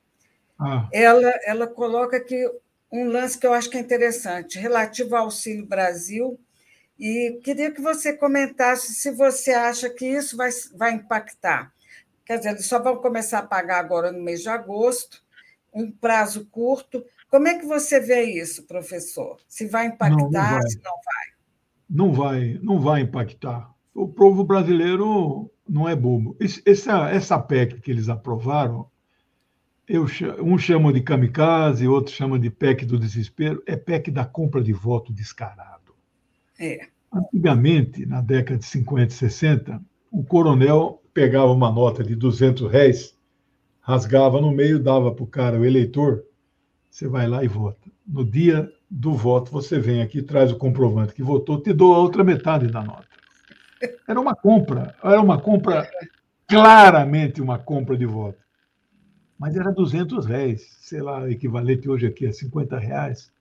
ah. 0.59 0.87
ela, 0.91 1.33
ela 1.45 1.67
coloca 1.67 2.17
aqui 2.17 2.43
um 2.91 3.05
lance 3.05 3.37
que 3.37 3.45
eu 3.45 3.53
acho 3.53 3.69
que 3.69 3.77
é 3.77 3.81
interessante, 3.81 4.59
relativo 4.59 5.15
ao 5.15 5.25
Auxílio 5.25 5.65
Brasil, 5.65 6.39
e 6.97 7.39
queria 7.43 7.71
que 7.71 7.81
você 7.81 8.13
comentasse 8.13 8.93
se 8.93 9.11
você 9.11 9.51
acha 9.51 9.89
que 9.89 10.05
isso 10.05 10.35
vai, 10.35 10.49
vai 10.75 10.93
impactar. 10.93 11.71
Quer 12.25 12.37
dizer, 12.37 12.49
eles 12.49 12.65
só 12.65 12.81
vão 12.81 12.97
começar 12.97 13.39
a 13.39 13.45
pagar 13.45 13.79
agora 13.79 14.11
no 14.11 14.21
mês 14.21 14.41
de 14.41 14.49
agosto, 14.49 15.21
um 15.73 15.91
prazo 15.91 16.47
curto. 16.47 17.03
Como 17.29 17.47
é 17.47 17.57
que 17.59 17.65
você 17.65 17.99
vê 17.99 18.23
isso, 18.23 18.65
professor? 18.65 19.39
Se 19.47 19.67
vai 19.67 19.85
impactar, 19.85 20.17
não, 20.17 20.31
não 20.31 20.31
vai. 20.31 20.69
se 20.69 20.81
não 20.83 20.91
vai? 21.05 21.37
Não 21.89 22.13
vai, 22.13 22.59
não 22.61 22.79
vai 22.79 23.01
impactar. 23.01 23.71
O 23.93 24.07
povo 24.07 24.43
brasileiro 24.43 25.49
não 25.67 25.87
é 25.87 25.95
bobo. 25.95 26.35
Essa, 26.65 27.09
essa 27.09 27.39
PEC 27.39 27.79
que 27.79 27.91
eles 27.91 28.09
aprovaram, 28.09 28.89
eu, 29.87 30.05
um 30.41 30.57
chama 30.57 30.91
de 30.91 31.01
kamikaze, 31.01 31.87
outro 31.87 32.13
chama 32.13 32.37
de 32.37 32.49
PEC 32.49 32.85
do 32.85 32.99
desespero, 32.99 33.63
é 33.65 33.75
PEC 33.77 34.11
da 34.11 34.25
compra 34.25 34.61
de 34.61 34.73
voto 34.73 35.13
descarado. 35.13 35.95
É. 36.59 36.87
Antigamente, 37.13 38.05
na 38.05 38.19
década 38.19 38.59
de 38.59 38.65
50 38.65 39.13
e 39.13 39.15
60, 39.15 39.81
o 40.11 40.23
coronel 40.23 41.01
pegava 41.13 41.51
uma 41.51 41.71
nota 41.71 42.03
de 42.03 42.15
200 42.15 42.69
réis, 42.69 43.17
rasgava 43.79 44.41
no 44.41 44.51
meio, 44.51 44.77
dava 44.77 45.11
para 45.13 45.23
o 45.23 45.27
cara, 45.27 45.57
o 45.57 45.65
eleitor, 45.65 46.25
você 46.89 47.07
vai 47.07 47.27
lá 47.27 47.43
e 47.43 47.47
vota. 47.47 47.89
No 48.05 48.25
dia 48.25 48.69
do 48.89 49.13
voto, 49.13 49.51
você 49.51 49.79
vem 49.79 50.01
aqui, 50.01 50.21
traz 50.21 50.51
o 50.51 50.57
comprovante 50.57 51.13
que 51.13 51.23
votou, 51.23 51.61
te 51.61 51.71
dou 51.71 51.95
a 51.95 51.99
outra 51.99 52.23
metade 52.23 52.67
da 52.67 52.83
nota. 52.83 53.07
Era 54.07 54.19
uma 54.19 54.35
compra, 54.35 54.95
era 55.01 55.21
uma 55.21 55.39
compra, 55.39 55.89
claramente 56.47 57.41
uma 57.41 57.57
compra 57.57 57.97
de 57.97 58.05
voto. 58.05 58.46
Mas 59.37 59.55
era 59.55 59.71
200 59.71 60.25
reais, 60.25 60.77
sei 60.81 61.01
lá, 61.01 61.29
equivalente 61.29 61.89
hoje 61.89 62.07
aqui 62.07 62.25
a 62.25 62.33
50 62.33 62.77
reais. 62.79 63.31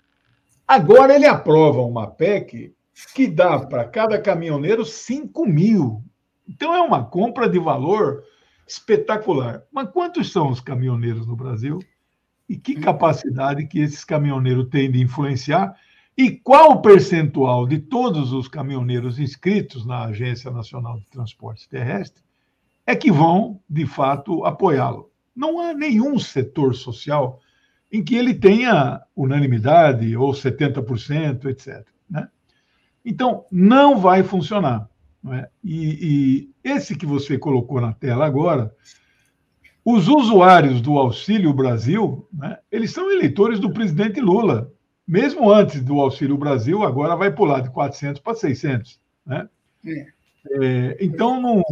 Agora 0.67 1.15
ele 1.15 1.27
aprova 1.27 1.81
uma 1.81 2.07
PEC 2.07 2.75
que 3.15 3.27
dá 3.27 3.59
para 3.59 3.85
cada 3.85 4.21
caminhoneiro 4.21 4.85
5 4.85 5.47
mil. 5.47 6.03
Então 6.49 6.75
é 6.75 6.81
uma 6.81 7.05
compra 7.05 7.49
de 7.49 7.59
valor 7.59 8.25
espetacular. 8.67 9.63
Mas 9.73 9.91
quantos 9.91 10.33
são 10.33 10.51
os 10.51 10.61
caminhoneiros 10.61 11.27
no 11.27 11.37
Brasil? 11.37 11.79
E 12.49 12.57
que 12.57 12.75
capacidade 12.77 13.67
que 13.67 13.81
esses 13.81 14.05
caminhoneiros 14.05 14.69
têm 14.69 14.91
de 14.91 15.01
influenciar 15.01 15.75
e 16.17 16.31
qual 16.31 16.73
o 16.73 16.81
percentual 16.81 17.67
de 17.67 17.79
todos 17.79 18.33
os 18.33 18.49
caminhoneiros 18.49 19.19
inscritos 19.19 19.85
na 19.85 20.05
Agência 20.05 20.51
Nacional 20.51 20.99
de 20.99 21.07
Transportes 21.11 21.67
Terrestres 21.67 22.25
é 22.87 22.97
que 22.97 23.13
vão, 23.13 23.61
de 23.69 23.85
fato, 23.85 24.45
apoiá-lo? 24.45 25.11
Não 25.37 25.61
há 25.61 25.75
nenhum 25.75 26.19
setor 26.19 26.75
social 26.75 27.41
em 27.93 28.03
que 28.03 28.17
ele 28.17 28.35
tenha 28.35 29.03
unanimidade 29.15 30.17
ou 30.17 30.33
70%, 30.33 31.45
etc. 31.47 31.87
Né? 32.09 32.29
Então, 33.05 33.45
não 33.53 33.99
vai 33.99 34.23
funcionar. 34.23 34.89
Não 35.23 35.35
é? 35.35 35.49
e, 35.63 36.49
e 36.65 36.71
esse 36.71 36.97
que 36.97 37.07
você 37.07 37.37
colocou 37.37 37.81
na 37.81 37.93
tela 37.93 38.25
agora, 38.25 38.75
os 39.85 40.09
usuários 40.09 40.81
do 40.81 40.99
Auxílio 40.99 41.53
Brasil, 41.53 42.29
né, 42.33 42.59
eles 42.71 42.93
são 42.93 43.11
eleitores 43.11 43.61
do 43.61 43.73
presidente 43.73 44.21
Lula 44.21 44.73
mesmo 45.07 45.51
antes 45.53 45.83
do 45.83 46.01
Auxílio 46.01 46.37
Brasil, 46.37 46.83
agora 46.83 47.15
vai 47.15 47.31
pular 47.31 47.61
de 47.61 47.71
400 47.71 48.21
para 48.21 48.35
600. 48.35 49.01
Né? 49.25 49.49
É. 49.87 50.07
É, 50.49 50.97
então, 51.01 51.41
não, 51.41 51.63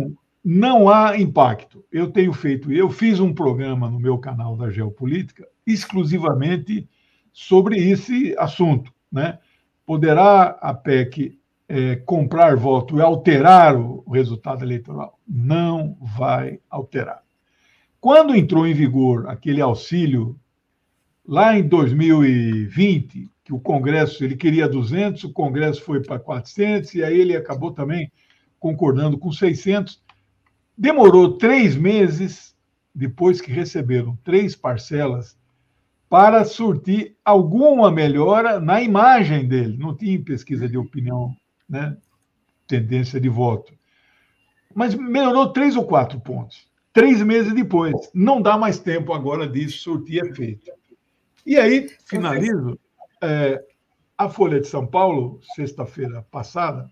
não 0.44 0.88
há 0.88 1.18
impacto. 1.18 1.84
Eu 1.90 2.10
tenho 2.10 2.32
feito, 2.32 2.72
eu 2.72 2.90
fiz 2.90 3.18
um 3.20 3.32
programa 3.32 3.88
no 3.88 3.98
meu 3.98 4.18
canal 4.18 4.56
da 4.56 4.70
Geopolítica 4.70 5.46
exclusivamente 5.66 6.88
sobre 7.32 7.78
esse 7.78 8.34
assunto. 8.38 8.92
Né? 9.10 9.38
Poderá 9.86 10.58
a 10.60 10.74
PEC 10.74 11.38
é, 11.68 11.96
comprar 11.96 12.56
voto 12.56 12.98
e 12.98 13.00
alterar 13.00 13.76
o 13.76 14.04
resultado 14.10 14.62
eleitoral? 14.62 15.18
Não 15.26 15.96
vai 16.00 16.60
alterar. 16.68 17.22
Quando 18.00 18.36
entrou 18.36 18.66
em 18.66 18.74
vigor 18.74 19.28
aquele 19.28 19.62
auxílio 19.62 20.38
Lá 21.26 21.58
em 21.58 21.66
2020, 21.66 23.30
que 23.42 23.54
o 23.54 23.58
Congresso 23.58 24.22
ele 24.22 24.36
queria 24.36 24.68
200, 24.68 25.24
o 25.24 25.32
Congresso 25.32 25.80
foi 25.80 26.02
para 26.02 26.18
400 26.18 26.94
e 26.94 27.02
aí 27.02 27.18
ele 27.18 27.34
acabou 27.34 27.72
também 27.72 28.12
concordando 28.60 29.16
com 29.16 29.32
600. 29.32 30.02
Demorou 30.76 31.38
três 31.38 31.76
meses 31.76 32.54
depois 32.94 33.40
que 33.40 33.50
receberam 33.50 34.16
três 34.24 34.56
parcelas 34.56 35.36
para 36.08 36.44
surtir 36.44 37.16
alguma 37.24 37.90
melhora 37.90 38.60
na 38.60 38.80
imagem 38.80 39.48
dele. 39.48 39.76
Não 39.76 39.96
tinha 39.96 40.22
pesquisa 40.22 40.68
de 40.68 40.76
opinião, 40.76 41.34
né? 41.68 41.96
tendência 42.66 43.20
de 43.20 43.28
voto. 43.28 43.72
Mas 44.74 44.94
melhorou 44.94 45.52
três 45.52 45.76
ou 45.76 45.84
quatro 45.84 46.20
pontos. 46.20 46.68
Três 46.92 47.22
meses 47.22 47.52
depois. 47.52 47.94
Não 48.14 48.40
dá 48.40 48.56
mais 48.56 48.78
tempo 48.78 49.12
agora 49.12 49.48
disso 49.48 49.78
surtir 49.78 50.24
efeito. 50.24 50.70
E 51.44 51.56
aí, 51.56 51.88
finalizo, 52.06 52.78
é, 53.22 53.62
a 54.16 54.28
Folha 54.28 54.60
de 54.60 54.66
São 54.66 54.86
Paulo, 54.86 55.40
sexta-feira 55.54 56.22
passada, 56.30 56.88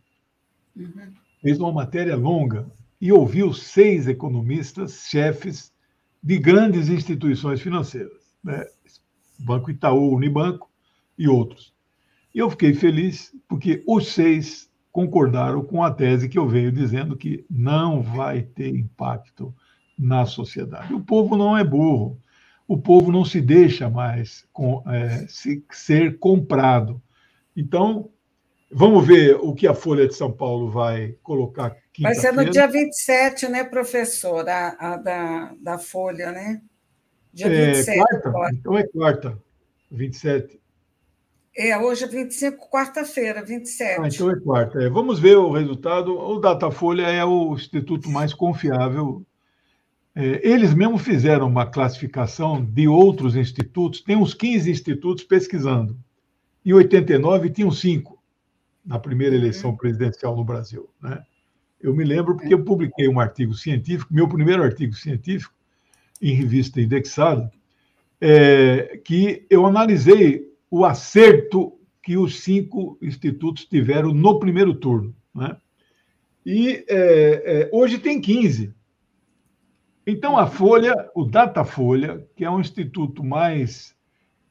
fez 1.40 1.58
uma 1.58 1.72
matéria 1.72 2.16
longa 2.16 2.66
e 3.02 3.12
ouviu 3.12 3.52
seis 3.52 4.08
economistas, 4.08 5.06
chefes 5.10 5.70
de 6.22 6.38
grandes 6.38 6.88
instituições 6.88 7.60
financeiras, 7.60 8.22
né? 8.42 8.64
Banco 9.38 9.70
Itaú, 9.70 10.14
Unibanco 10.14 10.70
e 11.18 11.28
outros. 11.28 11.74
E 12.34 12.38
eu 12.38 12.48
fiquei 12.48 12.72
feliz 12.72 13.34
porque 13.48 13.82
os 13.86 14.06
seis 14.12 14.70
concordaram 14.92 15.64
com 15.64 15.82
a 15.82 15.90
tese 15.90 16.28
que 16.28 16.38
eu 16.38 16.48
venho 16.48 16.70
dizendo 16.70 17.16
que 17.16 17.44
não 17.50 18.00
vai 18.00 18.42
ter 18.42 18.68
impacto 18.68 19.52
na 19.98 20.24
sociedade. 20.24 20.94
O 20.94 21.00
povo 21.00 21.36
não 21.36 21.58
é 21.58 21.64
burro 21.64 22.22
o 22.72 22.78
povo 22.78 23.12
não 23.12 23.22
se 23.22 23.38
deixa 23.38 23.90
mais 23.90 24.46
com, 24.50 24.82
é, 24.86 25.26
se, 25.28 25.62
ser 25.70 26.18
comprado. 26.18 27.02
Então, 27.54 28.08
vamos 28.72 29.06
ver 29.06 29.36
o 29.36 29.54
que 29.54 29.66
a 29.66 29.74
Folha 29.74 30.08
de 30.08 30.14
São 30.14 30.32
Paulo 30.32 30.70
vai 30.70 31.14
colocar. 31.22 31.76
Vai 32.00 32.14
ser 32.14 32.32
no 32.32 32.48
dia 32.48 32.66
27, 32.66 33.48
né, 33.48 33.64
professor, 33.64 34.48
a, 34.48 34.76
a 34.78 34.96
da, 34.96 35.54
da 35.60 35.78
Folha, 35.78 36.32
né? 36.32 36.62
Dia 37.32 37.46
é, 37.46 37.72
27. 37.72 38.22
Quarta? 38.22 38.56
Então 38.58 38.78
é 38.78 38.86
quarta. 38.86 39.38
27? 39.90 40.60
É, 41.54 41.76
hoje 41.76 42.04
é 42.04 42.06
25, 42.06 42.70
quarta-feira, 42.70 43.44
27. 43.44 44.00
Ah, 44.00 44.08
então 44.08 44.30
é 44.30 44.40
quarta. 44.40 44.82
É, 44.82 44.88
vamos 44.88 45.18
ver 45.18 45.36
o 45.36 45.52
resultado. 45.52 46.18
O 46.18 46.38
Datafolha 46.38 47.02
é 47.02 47.24
o 47.24 47.54
instituto 47.54 48.08
mais 48.08 48.32
confiável. 48.32 49.22
É, 50.14 50.40
eles 50.42 50.72
mesmo 50.72 50.96
fizeram 50.96 51.46
uma 51.46 51.66
classificação 51.66 52.64
de 52.64 52.88
outros 52.88 53.36
institutos. 53.36 54.00
Tem 54.00 54.16
uns 54.16 54.32
15 54.32 54.70
institutos 54.70 55.24
pesquisando. 55.24 55.96
Em 56.64 56.72
89 56.72 57.50
tinham 57.50 57.70
cinco 57.70 58.11
na 58.84 58.98
primeira 58.98 59.34
eleição 59.34 59.70
uhum. 59.70 59.76
presidencial 59.76 60.36
no 60.36 60.44
Brasil. 60.44 60.88
Né? 61.00 61.22
Eu 61.80 61.94
me 61.94 62.04
lembro 62.04 62.36
porque 62.36 62.54
eu 62.54 62.64
publiquei 62.64 63.08
um 63.08 63.20
artigo 63.20 63.54
científico, 63.54 64.12
meu 64.12 64.28
primeiro 64.28 64.62
artigo 64.62 64.94
científico, 64.94 65.54
em 66.20 66.34
revista 66.34 66.80
indexada, 66.80 67.50
é, 68.20 69.00
que 69.04 69.44
eu 69.50 69.66
analisei 69.66 70.48
o 70.70 70.84
acerto 70.84 71.78
que 72.02 72.16
os 72.16 72.40
cinco 72.40 72.96
institutos 73.02 73.64
tiveram 73.64 74.12
no 74.12 74.38
primeiro 74.38 74.74
turno. 74.74 75.14
Né? 75.34 75.56
E 76.44 76.84
é, 76.88 77.62
é, 77.62 77.70
hoje 77.72 77.98
tem 77.98 78.20
15. 78.20 78.74
Então, 80.06 80.36
a 80.36 80.46
Folha, 80.46 81.10
o 81.14 81.24
Datafolha, 81.24 82.26
que 82.34 82.44
é 82.44 82.50
um 82.50 82.60
instituto 82.60 83.22
mais 83.22 83.94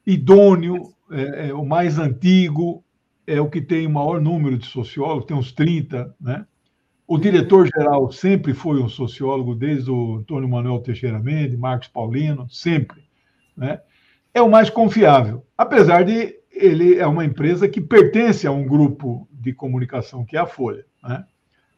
idôneo, 0.06 0.94
é, 1.10 1.48
é, 1.48 1.54
o 1.54 1.64
mais 1.64 1.98
antigo, 1.98 2.82
é 3.26 3.40
o 3.40 3.48
que 3.48 3.60
tem 3.60 3.86
o 3.86 3.90
maior 3.90 4.20
número 4.20 4.58
de 4.58 4.66
sociólogos, 4.66 5.26
tem 5.26 5.36
uns 5.36 5.52
30, 5.52 6.14
né? 6.20 6.44
O 7.06 7.18
diretor-geral 7.18 8.10
sempre 8.10 8.54
foi 8.54 8.80
um 8.80 8.88
sociólogo, 8.88 9.54
desde 9.54 9.90
o 9.90 10.16
Antônio 10.16 10.48
Manuel 10.48 10.80
Teixeira 10.80 11.18
Mendes, 11.18 11.58
Marcos 11.58 11.88
Paulino, 11.88 12.48
sempre. 12.48 13.04
Né? 13.56 13.80
É 14.32 14.40
o 14.40 14.48
mais 14.48 14.70
confiável, 14.70 15.44
apesar 15.58 16.04
de 16.04 16.34
ele 16.50 16.98
é 16.98 17.06
uma 17.06 17.24
empresa 17.24 17.68
que 17.68 17.80
pertence 17.80 18.46
a 18.46 18.52
um 18.52 18.64
grupo 18.64 19.28
de 19.30 19.52
comunicação, 19.52 20.24
que 20.24 20.36
é 20.36 20.40
a 20.40 20.46
Folha. 20.46 20.86
Né? 21.02 21.24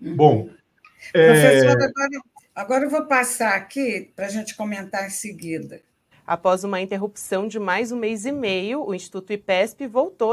Uhum. 0.00 0.16
Bom. 0.16 0.50
Professor, 1.12 1.80
é... 1.80 1.84
agora, 1.84 2.20
agora 2.54 2.84
eu 2.84 2.90
vou 2.90 3.06
passar 3.06 3.54
aqui 3.54 4.12
para 4.14 4.26
a 4.26 4.30
gente 4.30 4.56
comentar 4.56 5.06
em 5.06 5.10
seguida. 5.10 5.80
Após 6.26 6.64
uma 6.64 6.80
interrupção 6.80 7.46
de 7.46 7.58
mais 7.58 7.92
um 7.92 7.98
mês 7.98 8.24
e 8.24 8.32
meio, 8.32 8.82
o 8.82 8.94
Instituto 8.94 9.30
IPESP 9.30 9.86
voltou 9.86 10.32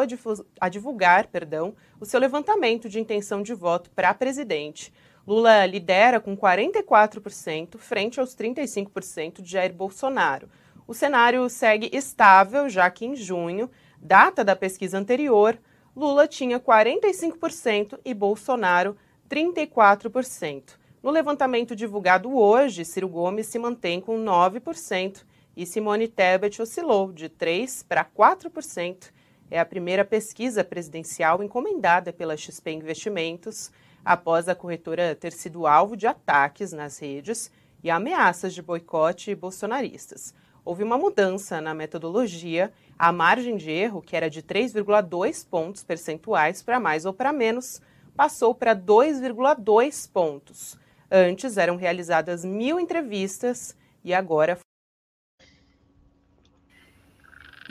a, 0.62 0.69
divulgar 0.69 1.27
perdão, 1.27 1.75
o 1.99 2.06
seu 2.06 2.17
levantamento 2.17 2.88
de 2.88 2.97
intenção 2.97 3.43
de 3.43 3.54
voto 3.54 3.89
para 3.89 4.13
presidente. 4.13 4.93
Lula 5.27 5.65
lidera 5.65 6.21
com 6.21 6.36
44%, 6.38 7.77
frente 7.77 8.21
aos 8.21 8.34
35% 8.34 9.41
de 9.41 9.51
Jair 9.51 9.73
Bolsonaro. 9.73 10.47
O 10.88 10.93
cenário 10.93 11.49
segue 11.49 11.89
estável, 11.91 12.69
já 12.69 12.89
que 12.89 13.06
em 13.06 13.13
junho, 13.13 13.69
data 13.99 14.45
da 14.45 14.56
pesquisa 14.56 14.97
anterior, 14.97 15.60
Lula 15.93 16.25
tinha 16.25 16.58
45% 16.58 17.99
e 18.06 18.13
Bolsonaro 18.13 18.95
34%. 19.30 20.80
No 21.04 21.12
levantamento 21.12 21.75
divulgado 21.75 22.34
hoje, 22.34 22.86
Ciro 22.86 23.10
Gomes 23.10 23.47
se 23.47 23.60
mantém 23.60 23.99
com 23.99 24.17
9% 24.23 25.23
e 25.56 25.66
Simone 25.66 26.08
Tebet 26.08 26.62
oscilou 26.62 27.12
de 27.12 27.30
3% 27.30 27.86
para 27.88 28.06
4%. 28.06 29.12
É 29.50 29.60
a 29.60 29.66
primeira 29.66 30.06
pesquisa 30.06 30.64
presidencial 30.64 31.44
encomendada 31.44 32.14
pela 32.14 32.38
XP 32.38 32.72
Investimentos 32.72 33.72
após 34.04 34.48
a 34.48 34.56
corretora 34.56 35.16
ter 35.16 35.34
sido 35.34 35.68
alvo 35.68 35.96
de 35.96 36.08
ataques 36.08 36.72
nas 36.72 36.98
redes 37.00 37.52
e 37.84 37.90
ameaças 37.90 38.54
de 38.54 38.62
boicote 38.62 39.36
bolsonaristas. 39.36 40.34
Houve 40.64 40.84
uma 40.84 40.98
mudança 40.98 41.60
na 41.60 41.74
metodologia, 41.74 42.72
a 42.98 43.12
margem 43.12 43.58
de 43.58 43.72
erro, 43.72 44.02
que 44.02 44.16
era 44.16 44.30
de 44.30 44.44
3,2 44.44 45.48
pontos 45.48 45.84
percentuais 45.84 46.62
para 46.62 46.80
mais 46.80 47.06
ou 47.06 47.14
para 47.14 47.34
menos, 47.34 47.82
passou 48.16 48.54
para 48.54 48.76
2,2 48.76 50.10
pontos. 50.12 50.78
Antes 51.10 51.58
eram 51.58 51.76
realizadas 51.76 52.46
mil 52.46 52.80
entrevistas 52.80 53.76
e 54.04 54.14
agora 54.14 54.58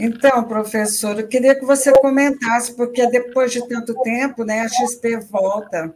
então, 0.00 0.44
professor, 0.44 1.18
eu 1.18 1.28
queria 1.28 1.54
que 1.54 1.64
você 1.64 1.92
comentasse, 1.92 2.74
porque 2.74 3.06
depois 3.08 3.52
de 3.52 3.66
tanto 3.68 3.94
tempo, 4.02 4.44
né, 4.44 4.60
a 4.60 4.68
XP 4.68 5.20
volta. 5.30 5.94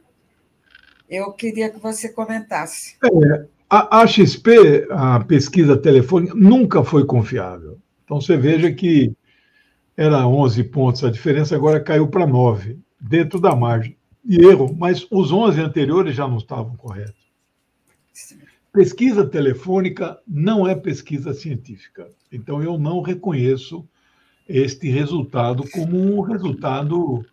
Eu 1.08 1.32
queria 1.32 1.70
que 1.70 1.78
você 1.78 2.08
comentasse. 2.08 2.96
É, 3.04 3.46
a, 3.68 4.00
a 4.00 4.06
XP, 4.06 4.86
a 4.90 5.20
pesquisa 5.20 5.76
telefônica, 5.76 6.34
nunca 6.34 6.84
foi 6.84 7.04
confiável. 7.04 7.78
Então, 8.04 8.20
você 8.20 8.36
veja 8.36 8.72
que 8.72 9.14
era 9.96 10.26
11 10.26 10.64
pontos 10.64 11.04
a 11.04 11.10
diferença, 11.10 11.54
agora 11.54 11.80
caiu 11.80 12.08
para 12.08 12.26
9, 12.26 12.78
dentro 13.00 13.40
da 13.40 13.54
margem 13.54 13.96
de 14.24 14.44
erro, 14.44 14.74
mas 14.78 15.06
os 15.10 15.32
11 15.32 15.60
anteriores 15.60 16.14
já 16.14 16.26
não 16.26 16.38
estavam 16.38 16.76
corretos. 16.76 17.24
Pesquisa 18.72 19.24
telefônica 19.24 20.18
não 20.26 20.66
é 20.66 20.74
pesquisa 20.74 21.32
científica. 21.32 22.10
Então, 22.32 22.62
eu 22.62 22.76
não 22.76 23.00
reconheço 23.00 23.88
este 24.48 24.90
resultado 24.90 25.64
como 25.70 25.96
um 25.96 26.20
resultado 26.20 27.24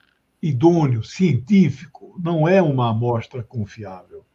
idôneo, 0.42 1.04
científico, 1.04 2.16
não 2.22 2.48
é 2.48 2.62
uma 2.62 2.90
amostra 2.90 3.44
confiável. 3.44 4.26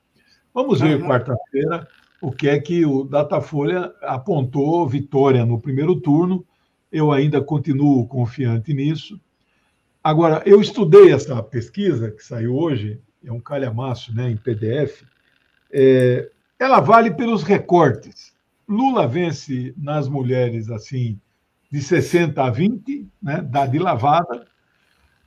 Vamos 0.54 0.80
ver 0.80 1.00
uhum. 1.00 1.08
quarta-feira 1.08 1.88
o 2.20 2.32
que 2.32 2.48
é 2.48 2.58
que 2.58 2.84
o 2.84 3.04
Datafolha 3.04 3.92
apontou 4.02 4.88
vitória 4.88 5.44
no 5.44 5.60
primeiro 5.60 6.00
turno. 6.00 6.46
Eu 6.90 7.12
ainda 7.12 7.40
continuo 7.40 8.06
confiante 8.06 8.72
nisso. 8.72 9.20
Agora, 10.02 10.42
eu 10.46 10.60
estudei 10.60 11.12
essa 11.12 11.42
pesquisa 11.42 12.10
que 12.10 12.22
saiu 12.22 12.56
hoje, 12.56 13.00
é 13.24 13.32
um 13.32 13.40
calhamaço 13.40 14.14
né, 14.14 14.30
em 14.30 14.36
PDF. 14.36 15.02
É, 15.70 16.30
ela 16.58 16.80
vale 16.80 17.10
pelos 17.10 17.42
recortes. 17.42 18.32
Lula 18.68 19.06
vence 19.06 19.74
nas 19.76 20.08
mulheres 20.08 20.70
assim 20.70 21.20
de 21.70 21.80
60 21.80 22.42
a 22.42 22.50
20, 22.50 23.06
né, 23.22 23.42
dá 23.42 23.66
de 23.66 23.78
lavada. 23.78 24.46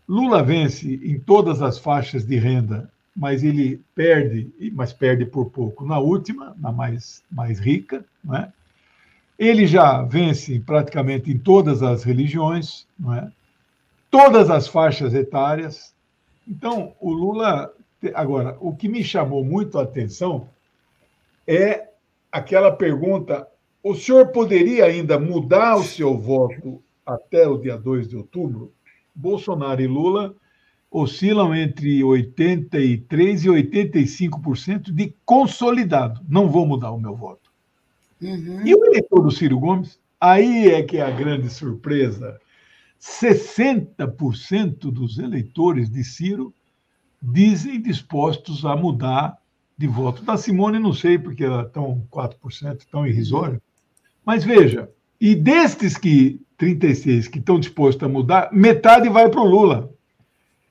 Lula 0.07 0.41
vence 0.41 0.99
em 1.03 1.19
todas 1.19 1.61
as 1.61 1.77
faixas 1.77 2.25
de 2.25 2.37
renda, 2.37 2.91
mas 3.15 3.43
ele 3.43 3.81
perde, 3.93 4.51
mas 4.73 4.93
perde 4.93 5.25
por 5.25 5.51
pouco 5.51 5.85
na 5.85 5.99
última, 5.99 6.55
na 6.57 6.71
mais, 6.71 7.23
mais 7.31 7.59
rica. 7.59 8.03
Né? 8.23 8.51
Ele 9.37 9.67
já 9.67 10.01
vence 10.01 10.59
praticamente 10.59 11.29
em 11.29 11.37
todas 11.37 11.83
as 11.83 12.03
religiões, 12.03 12.87
né? 12.97 13.31
todas 14.09 14.49
as 14.49 14.67
faixas 14.67 15.13
etárias. 15.13 15.93
Então, 16.47 16.93
o 16.99 17.11
Lula. 17.11 17.71
Agora, 18.15 18.55
o 18.61 18.73
que 18.73 18.87
me 18.87 19.03
chamou 19.03 19.43
muito 19.43 19.77
a 19.77 19.83
atenção 19.83 20.47
é 21.45 21.89
aquela 22.31 22.71
pergunta 22.71 23.45
o 23.83 23.95
senhor 23.95 24.27
poderia 24.27 24.85
ainda 24.85 25.19
mudar 25.19 25.77
o 25.77 25.83
seu 25.83 26.17
voto 26.17 26.81
até 27.05 27.47
o 27.47 27.57
dia 27.57 27.77
2 27.77 28.09
de 28.09 28.17
outubro? 28.17 28.73
Bolsonaro 29.15 29.81
e 29.81 29.87
Lula 29.87 30.35
oscilam 30.91 31.53
entre 31.53 32.01
83% 32.01 33.43
e 33.43 33.79
85% 33.79 34.91
de 34.91 35.13
consolidado. 35.23 36.21
Não 36.27 36.49
vou 36.49 36.65
mudar 36.65 36.91
o 36.91 36.99
meu 36.99 37.15
voto. 37.15 37.51
Uhum. 38.21 38.65
E 38.65 38.75
o 38.75 38.85
eleitor 38.85 39.21
do 39.21 39.31
Ciro 39.31 39.59
Gomes? 39.59 39.99
Aí 40.19 40.69
é 40.69 40.83
que 40.83 40.97
é 40.97 41.01
a 41.01 41.11
grande 41.11 41.49
surpresa. 41.49 42.39
60% 42.99 44.91
dos 44.91 45.17
eleitores 45.17 45.89
de 45.89 46.03
Ciro 46.03 46.53
dizem 47.21 47.81
dispostos 47.81 48.65
a 48.65 48.75
mudar 48.75 49.37
de 49.77 49.87
voto. 49.87 50.23
Da 50.23 50.35
Simone, 50.35 50.79
não 50.79 50.91
sei, 50.91 51.17
porque 51.17 51.45
ela 51.45 51.63
estão 51.63 52.05
4%, 52.11 52.85
tão 52.91 53.07
irrisório. 53.07 53.61
Mas 54.29 54.43
veja, 54.43 54.87
e 55.19 55.33
destes 55.33 55.97
que 55.97 56.39
36 56.55 57.27
que 57.27 57.39
estão 57.39 57.59
dispostos 57.59 58.03
a 58.03 58.07
mudar, 58.07 58.49
metade 58.53 59.09
vai 59.09 59.27
para 59.27 59.41
o 59.41 59.43
Lula. 59.43 59.91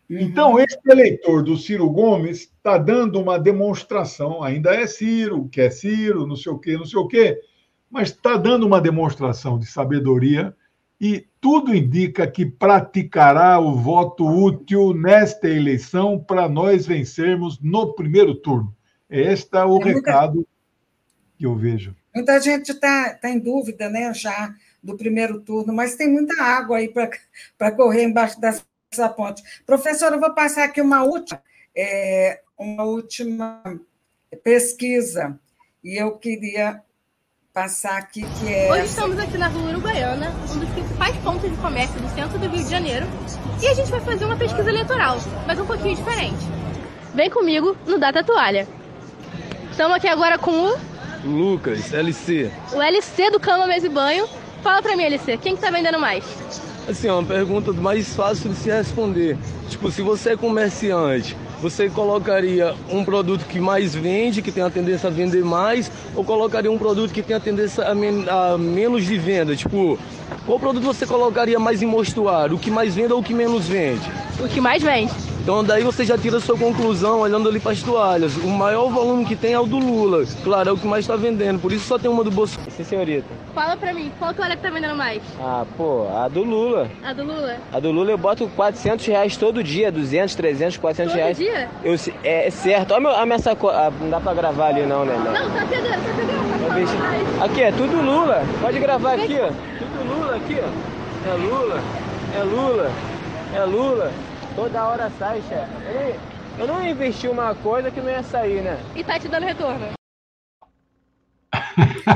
Uhum. 0.09 0.19
Então, 0.21 0.61
esse 0.61 0.79
eleitor 0.87 1.43
do 1.43 1.57
Ciro 1.57 1.91
Gomes 1.91 2.43
está 2.43 2.79
dando 2.79 3.21
uma 3.21 3.37
demonstração, 3.37 4.45
ainda 4.45 4.73
é 4.73 4.87
Ciro, 4.87 5.49
que 5.49 5.61
é 5.61 5.71
Ciro, 5.71 6.25
não 6.25 6.37
sei 6.37 6.53
o 6.53 6.59
quê, 6.61 6.77
não 6.77 6.85
sei 6.85 7.01
o 7.01 7.09
quê, 7.09 7.37
mas 7.91 8.11
está 8.11 8.37
dando 8.37 8.65
uma 8.65 8.81
demonstração 8.81 9.59
de 9.59 9.67
sabedoria 9.67 10.55
e 11.01 11.27
tudo 11.41 11.75
indica 11.75 12.29
que 12.29 12.47
praticará 12.47 13.59
o 13.59 13.75
voto 13.75 14.25
útil 14.25 14.95
nesta 14.95 15.49
eleição 15.49 16.17
para 16.17 16.49
nós 16.49 16.87
vencermos 16.87 17.59
no 17.61 17.93
primeiro 17.93 18.37
turno. 18.37 18.73
Este 19.11 19.57
é 19.57 19.65
o 19.65 19.81
é 19.83 19.95
recado 19.95 20.47
que 21.39 21.47
eu 21.47 21.55
vejo. 21.55 21.95
Muita 22.13 22.41
gente 22.41 22.73
está 22.73 23.15
tá 23.15 23.31
em 23.31 23.39
dúvida 23.39 23.89
né, 23.89 24.13
já 24.13 24.53
do 24.83 24.97
primeiro 24.97 25.41
turno, 25.41 25.73
mas 25.73 25.95
tem 25.95 26.11
muita 26.11 26.43
água 26.43 26.79
aí 26.79 26.93
para 27.57 27.71
correr 27.73 28.03
embaixo 28.03 28.41
dessa 28.41 29.09
ponte. 29.09 29.43
Professora, 29.65 30.17
eu 30.17 30.21
vou 30.21 30.35
passar 30.35 30.65
aqui 30.65 30.81
uma 30.81 31.05
última, 31.05 31.41
é, 31.77 32.41
uma 32.59 32.85
última 32.85 33.63
pesquisa, 34.43 35.39
e 35.83 35.97
eu 36.01 36.19
queria 36.19 36.83
passar 37.53 37.97
aqui 37.99 38.23
que 38.23 38.53
é. 38.53 38.71
Hoje 38.71 38.87
estamos 38.87 39.19
aqui 39.19 39.39
na 39.39 39.49
Rua 39.49 39.71
Uruguaiana, 39.71 40.31
um 40.31 40.59
dos 40.59 40.69
principais 40.71 41.17
pontos 41.19 41.51
de 41.51 41.57
comércio 41.59 42.01
do 42.01 42.09
centro 42.15 42.39
do 42.39 42.49
Rio 42.49 42.65
de 42.65 42.71
Janeiro, 42.71 43.07
e 43.63 43.67
a 43.67 43.75
gente 43.75 43.91
vai 43.91 44.01
fazer 44.01 44.25
uma 44.25 44.37
pesquisa 44.37 44.69
eleitoral, 44.69 45.19
mas 45.47 45.59
um 45.59 45.67
pouquinho 45.67 45.95
diferente. 45.95 46.39
Vem 47.15 47.31
comigo 47.31 47.77
no 47.87 47.99
Data 47.99 48.25
Toalha. 48.25 48.67
Estamos 49.71 49.97
aqui 49.97 50.09
agora 50.09 50.39
com 50.39 50.51
o 50.51 50.98
Lucas, 51.25 51.93
LC. 51.93 52.51
O 52.73 52.81
LC 52.81 53.31
do 53.31 53.41
Cama 53.41 53.67
Mesa 53.67 53.87
e 53.87 53.91
Banho. 53.91 54.27
Fala 54.63 54.83
pra 54.83 54.97
mim, 54.97 55.05
LC, 55.05 55.37
quem 55.39 55.55
que 55.55 55.61
tá 55.61 55.71
vendendo 55.71 55.99
mais? 55.99 56.25
Assim, 56.89 57.07
é 57.07 57.13
uma 57.13 57.25
pergunta 57.25 57.73
mais 57.73 58.15
fácil 58.15 58.51
de 58.51 58.57
se 58.57 58.71
responder. 58.71 59.37
Tipo, 59.69 59.91
se 59.91 60.01
você 60.01 60.31
é 60.31 60.37
comerciante, 60.37 61.37
você 61.61 61.91
colocaria 61.91 62.75
um 62.91 63.05
produto 63.05 63.45
que 63.45 63.61
mais 63.61 63.95
vende, 63.95 64.41
que 64.41 64.51
tem 64.51 64.63
a 64.63 64.71
tendência 64.71 65.09
a 65.09 65.11
vender 65.11 65.45
mais, 65.45 65.91
ou 66.15 66.25
colocaria 66.25 66.71
um 66.71 66.79
produto 66.79 67.13
que 67.13 67.23
tem 67.23 67.37
a 67.37 67.41
tendência 67.41 67.85
a, 67.85 67.95
men 67.95 68.25
a 68.29 68.57
menos 68.57 69.05
de 69.05 69.19
venda? 69.19 69.55
Tipo, 69.55 69.99
qual 70.47 70.59
produto 70.59 70.85
você 70.85 71.07
colocaria 71.07 71.59
mais 71.59 71.83
em 71.83 71.87
mostruário? 71.87 72.57
O 72.57 72.59
que 72.59 72.71
mais 72.71 72.95
vende 72.95 73.13
ou 73.13 73.21
o 73.21 73.23
que 73.23 73.35
menos 73.35 73.67
vende? 73.69 74.11
O 74.41 74.49
que 74.49 74.61
mais 74.61 74.83
vende. 74.83 75.13
Então 75.49 75.65
daí 75.65 75.83
você 75.83 76.05
já 76.05 76.19
tira 76.19 76.37
a 76.37 76.41
sua 76.41 76.59
conclusão 76.59 77.21
olhando 77.21 77.49
ali 77.49 77.59
para 77.59 77.73
as 77.73 77.83
toalhas. 77.83 78.37
O 78.37 78.49
maior 78.49 78.91
volume 78.91 79.25
que 79.25 79.35
tem 79.35 79.55
é 79.55 79.59
o 79.59 79.65
do 79.65 79.79
Lula. 79.79 80.23
Claro, 80.45 80.69
é 80.69 80.73
o 80.73 80.77
que 80.77 80.87
mais 80.87 81.05
está 81.05 81.17
vendendo. 81.17 81.59
Por 81.59 81.73
isso 81.73 81.87
só 81.87 81.99
tem 81.99 82.11
uma 82.11 82.23
do 82.23 82.31
Bolsonaro. 82.31 82.71
Sim, 82.71 82.85
senhorita. 82.85 83.27
Fala 83.55 83.75
pra 83.75 83.95
mim, 83.95 84.13
qual 84.19 84.35
toalha 84.35 84.57
que 84.57 84.63
tá 84.63 84.69
vendendo 84.69 84.95
mais? 84.95 85.23
Ah, 85.41 85.65
pô, 85.77 86.07
a 86.15 86.29
do 86.29 86.45
Lula. 86.45 86.91
A 87.03 87.15
do 87.15 87.25
Lula? 87.25 87.57
A 87.73 87.81
do 87.81 87.91
Lula 87.91 88.11
eu 88.11 88.19
boto 88.19 88.47
400 88.55 89.07
reais 89.07 89.39
todo 89.39 89.65
dia, 89.65 89.91
200, 89.91 90.35
300, 90.35 90.77
400 90.77 91.13
todo 91.13 91.19
reais. 91.19 91.39
Todo 91.39 91.47
dia? 91.47 91.69
Eu, 91.83 91.95
é, 92.23 92.49
é 92.49 92.51
certo. 92.51 92.93
Olha 92.93 93.09
a 93.09 93.25
minha 93.25 93.39
sacola. 93.39 93.91
Não 94.01 94.11
dá 94.11 94.21
pra 94.21 94.35
gravar 94.35 94.67
ali 94.67 94.83
não, 94.83 95.07
né? 95.07 95.15
Não, 95.17 95.33
não 95.49 95.51
tá 95.51 95.67
pegando, 95.67 95.89
tá 95.89 96.15
pegando. 96.15 97.39
Tá 97.39 97.45
aqui, 97.47 97.63
é 97.63 97.73
tudo 97.73 98.03
Lula. 98.03 98.45
Pode 98.61 98.79
gravar 98.79 99.15
aqui, 99.15 99.39
ó. 99.41 99.88
Lula 100.09 100.37
aqui, 100.37 100.57
ó. 100.61 101.29
É 101.29 101.35
Lula, 101.35 101.81
é 102.35 102.43
Lula, 102.43 102.91
é 103.55 103.65
Lula. 103.65 104.13
Toda 104.55 104.87
hora 104.87 105.11
sai, 105.19 105.43
chefe. 105.49 106.19
Eu 106.59 106.67
não 106.67 106.85
investi 106.85 107.29
uma 107.29 107.55
coisa 107.55 107.91
que 107.91 108.01
não 108.01 108.11
ia 108.11 108.23
sair, 108.23 108.63
né? 108.63 108.79
E 108.97 109.05
tá 109.05 109.19
te 109.19 109.29
dando 109.29 109.45
retorno. 109.45 109.87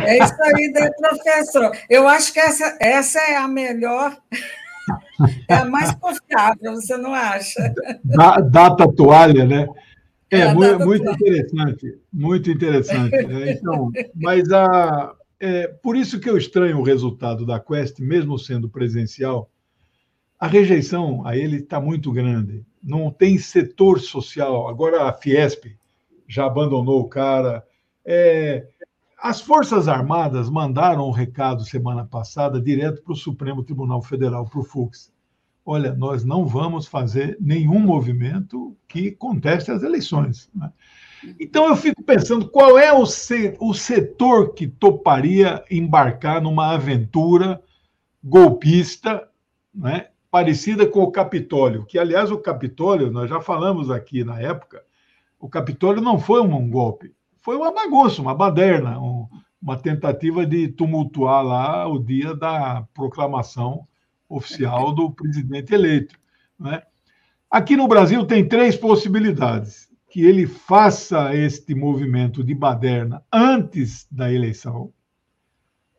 É 0.05 0.19
isso 0.19 0.43
aí, 0.43 0.73
né, 0.73 0.91
professor? 0.99 1.71
Eu 1.89 2.09
acho 2.09 2.33
que 2.33 2.41
essa, 2.41 2.77
essa 2.81 3.19
é 3.21 3.37
a 3.37 3.47
melhor, 3.47 4.17
é 5.49 5.55
a 5.55 5.65
mais 5.65 5.93
confiável, 5.93 6.75
você 6.75 6.97
não 6.97 7.15
acha? 7.15 7.73
data 8.51 8.91
toalha, 8.93 9.45
né? 9.45 9.69
É, 10.31 10.41
é 10.41 10.55
muito, 10.55 10.87
muito 10.87 11.11
interessante, 11.11 11.99
muito 12.13 12.51
interessante. 12.51 13.27
Né? 13.27 13.53
Então, 13.53 13.93
mas 14.15 14.51
a, 14.51 15.15
é, 15.43 15.67
por 15.67 15.97
isso 15.97 16.21
que 16.21 16.31
eu 16.31 16.37
estranho 16.39 16.79
o 16.79 16.85
resultado 16.85 17.45
da 17.45 17.59
Quest, 17.59 17.99
mesmo 17.99 18.39
sendo 18.39 18.69
presencial, 18.69 19.51
a 20.39 20.47
rejeição 20.47 21.27
a 21.27 21.37
ele 21.37 21.57
está 21.57 21.81
muito 21.81 22.13
grande. 22.13 22.65
Não 22.81 23.11
tem 23.11 23.37
setor 23.39 23.99
social. 23.99 24.69
Agora 24.69 25.09
a 25.09 25.13
Fiesp 25.13 25.77
já 26.29 26.47
abandonou 26.47 27.01
o 27.01 27.09
cara. 27.09 27.67
É, 28.05 28.69
as 29.19 29.41
Forças 29.41 29.89
Armadas 29.89 30.49
mandaram 30.49 31.09
um 31.09 31.13
recado 31.13 31.65
semana 31.65 32.05
passada 32.05 32.61
direto 32.61 33.03
para 33.03 33.13
o 33.13 33.17
Supremo 33.17 33.65
Tribunal 33.65 34.01
Federal, 34.01 34.45
para 34.49 34.61
o 34.61 34.65
Fux. 34.65 35.13
Olha, 35.67 35.93
nós 35.93 36.25
não 36.25 36.47
vamos 36.47 36.87
fazer 36.87 37.37
nenhum 37.41 37.81
movimento 37.81 38.77
que 38.87 39.11
conteste 39.11 39.73
as 39.73 39.83
eleições. 39.83 40.49
Né? 40.55 40.73
Então 41.41 41.69
eu 41.69 41.77
fico 41.77 42.03
pensando 42.03 42.49
qual 42.49 42.79
é 42.79 42.93
o, 42.93 43.03
o 43.03 43.75
setor 43.75 44.55
que 44.55 44.67
toparia 44.67 45.65
embarcar 45.71 46.41
numa 46.41 46.73
aventura 46.75 47.63
golpista, 48.23 49.29
né, 49.75 50.09
parecida 50.31 50.87
com 50.87 51.01
o 51.03 51.11
Capitólio, 51.11 51.85
que, 51.85 51.99
aliás, 51.99 52.31
o 52.31 52.39
Capitólio, 52.39 53.11
nós 53.11 53.29
já 53.29 53.41
falamos 53.41 53.91
aqui 53.91 54.25
na 54.25 54.41
época, 54.41 54.83
o 55.39 55.49
Capitólio 55.49 56.01
não 56.01 56.19
foi 56.19 56.41
um 56.41 56.71
golpe, 56.71 57.13
foi 57.41 57.57
uma 57.57 57.73
bagunça, 57.73 58.23
uma 58.23 58.35
baderna, 58.35 58.99
um, 58.99 59.27
uma 59.61 59.77
tentativa 59.77 60.47
de 60.47 60.69
tumultuar 60.69 61.45
lá 61.45 61.87
o 61.87 61.99
dia 61.99 62.35
da 62.35 62.87
proclamação 62.95 63.87
oficial 64.29 64.93
do 64.93 65.11
presidente 65.11 65.75
eleito. 65.75 66.19
Né? 66.59 66.83
Aqui 67.51 67.77
no 67.77 67.87
Brasil 67.87 68.25
tem 68.25 68.47
três 68.47 68.77
possibilidades: 68.77 69.89
que 70.13 70.27
ele 70.27 70.47
faça 70.47 71.35
este 71.35 71.75
movimento 71.75 72.45
de 72.45 72.55
baderna 72.55 73.25
antes 73.33 74.07
da 74.11 74.31
eleição, 74.31 74.93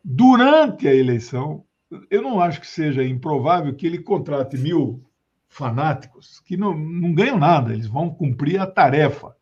durante 0.04 0.88
a 0.88 0.94
eleição 0.94 1.66
eu 2.12 2.22
não 2.22 2.40
acho 2.40 2.62
que 2.62 2.68
seja 2.68 3.04
improvável 3.04 3.74
que 3.74 3.88
ele 3.88 3.98
contrate 3.98 4.56
mil 4.56 5.04
fanáticos 5.48 6.40
que 6.42 6.56
não, 6.56 6.78
não 6.78 7.12
ganham 7.12 7.40
nada, 7.40 7.74
eles 7.74 7.88
vão 7.88 8.08
cumprir 8.08 8.60
a 8.60 8.68
tarefa 8.68 9.36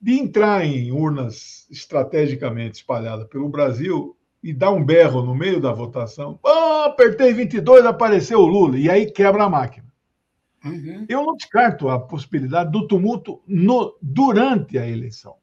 de 0.00 0.12
entrar 0.12 0.64
em 0.64 0.92
urnas 0.92 1.66
estrategicamente 1.68 2.76
espalhadas 2.76 3.26
pelo 3.26 3.48
Brasil 3.48 4.16
e 4.40 4.52
dar 4.52 4.70
um 4.70 4.84
berro 4.84 5.20
no 5.20 5.34
meio 5.34 5.60
da 5.60 5.72
votação. 5.72 6.38
Oh, 6.44 6.84
apertei 6.84 7.32
22, 7.32 7.84
apareceu 7.84 8.38
o 8.38 8.46
Lula, 8.46 8.78
e 8.78 8.88
aí 8.88 9.10
quebra 9.10 9.42
a 9.42 9.50
máquina. 9.50 9.85
Uhum. 10.68 11.06
Eu 11.08 11.24
não 11.24 11.36
descarto 11.36 11.88
a 11.88 11.98
possibilidade 11.98 12.70
do 12.70 12.86
tumulto 12.86 13.40
no, 13.46 13.96
durante 14.00 14.78
a 14.78 14.86
eleição. 14.86 15.34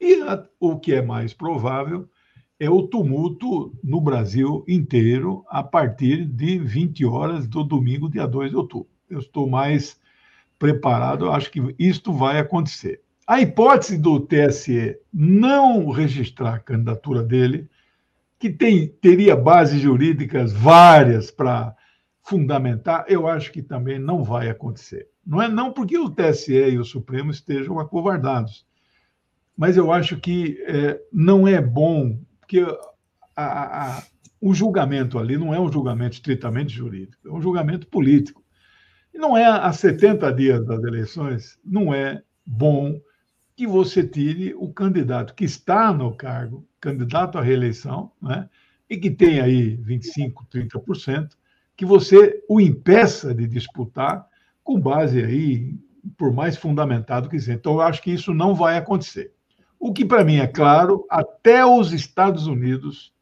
E 0.00 0.22
a, 0.22 0.44
o 0.60 0.78
que 0.78 0.94
é 0.94 1.02
mais 1.02 1.32
provável 1.32 2.08
é 2.60 2.68
o 2.68 2.82
tumulto 2.82 3.72
no 3.82 4.00
Brasil 4.00 4.64
inteiro 4.66 5.44
a 5.48 5.62
partir 5.62 6.24
de 6.24 6.58
20 6.58 7.04
horas 7.04 7.46
do 7.46 7.62
domingo, 7.62 8.10
dia 8.10 8.26
2 8.26 8.50
de 8.50 8.56
outubro. 8.56 8.88
Eu 9.08 9.20
estou 9.20 9.48
mais 9.48 9.98
preparado, 10.58 11.26
eu 11.26 11.32
acho 11.32 11.50
que 11.50 11.74
isto 11.78 12.12
vai 12.12 12.38
acontecer. 12.38 13.00
A 13.26 13.40
hipótese 13.40 13.96
do 13.96 14.18
TSE 14.20 14.96
não 15.12 15.90
registrar 15.90 16.54
a 16.54 16.58
candidatura 16.58 17.22
dele, 17.22 17.68
que 18.38 18.50
tem, 18.50 18.88
teria 18.88 19.36
bases 19.36 19.80
jurídicas 19.80 20.52
várias 20.52 21.30
para 21.30 21.76
fundamentar, 22.28 23.06
eu 23.08 23.26
acho 23.26 23.50
que 23.50 23.62
também 23.62 23.98
não 23.98 24.22
vai 24.22 24.50
acontecer. 24.50 25.08
Não 25.26 25.40
é 25.40 25.48
não 25.48 25.72
porque 25.72 25.96
o 25.96 26.10
TSE 26.10 26.52
e 26.52 26.78
o 26.78 26.84
Supremo 26.84 27.30
estejam 27.30 27.78
acovardados, 27.78 28.66
mas 29.56 29.76
eu 29.76 29.90
acho 29.90 30.18
que 30.18 30.62
é, 30.66 31.00
não 31.10 31.48
é 31.48 31.60
bom 31.60 32.20
porque 32.38 32.64
a, 33.34 33.98
a, 33.98 34.02
o 34.40 34.52
julgamento 34.52 35.18
ali 35.18 35.38
não 35.38 35.54
é 35.54 35.60
um 35.60 35.72
julgamento 35.72 36.16
estritamente 36.16 36.72
jurídico, 36.72 37.28
é 37.28 37.32
um 37.32 37.40
julgamento 37.40 37.86
político. 37.86 38.44
E 39.12 39.18
não 39.18 39.36
é 39.36 39.46
a 39.46 39.72
70 39.72 40.30
dias 40.32 40.64
das 40.66 40.82
eleições, 40.84 41.58
não 41.64 41.94
é 41.94 42.22
bom 42.44 43.00
que 43.56 43.66
você 43.66 44.06
tire 44.06 44.54
o 44.54 44.72
candidato 44.72 45.34
que 45.34 45.44
está 45.44 45.92
no 45.92 46.14
cargo, 46.14 46.66
candidato 46.78 47.38
à 47.38 47.42
reeleição, 47.42 48.12
né, 48.20 48.48
e 48.88 48.96
que 48.96 49.10
tem 49.10 49.40
aí 49.40 49.76
25, 49.76 50.46
30%, 50.46 51.37
que 51.78 51.86
você 51.86 52.42
o 52.48 52.60
impeça 52.60 53.32
de 53.32 53.46
disputar 53.46 54.26
com 54.64 54.80
base 54.80 55.22
aí, 55.22 55.78
por 56.16 56.32
mais 56.32 56.56
fundamentado 56.56 57.28
que 57.28 57.38
seja. 57.38 57.52
Então, 57.52 57.74
eu 57.74 57.80
acho 57.82 58.02
que 58.02 58.10
isso 58.10 58.34
não 58.34 58.52
vai 58.52 58.76
acontecer. 58.76 59.32
O 59.78 59.92
que 59.92 60.04
para 60.04 60.24
mim 60.24 60.38
é 60.38 60.46
claro, 60.48 61.06
até 61.08 61.64
os 61.64 61.92
Estados 61.92 62.48
Unidos, 62.48 63.14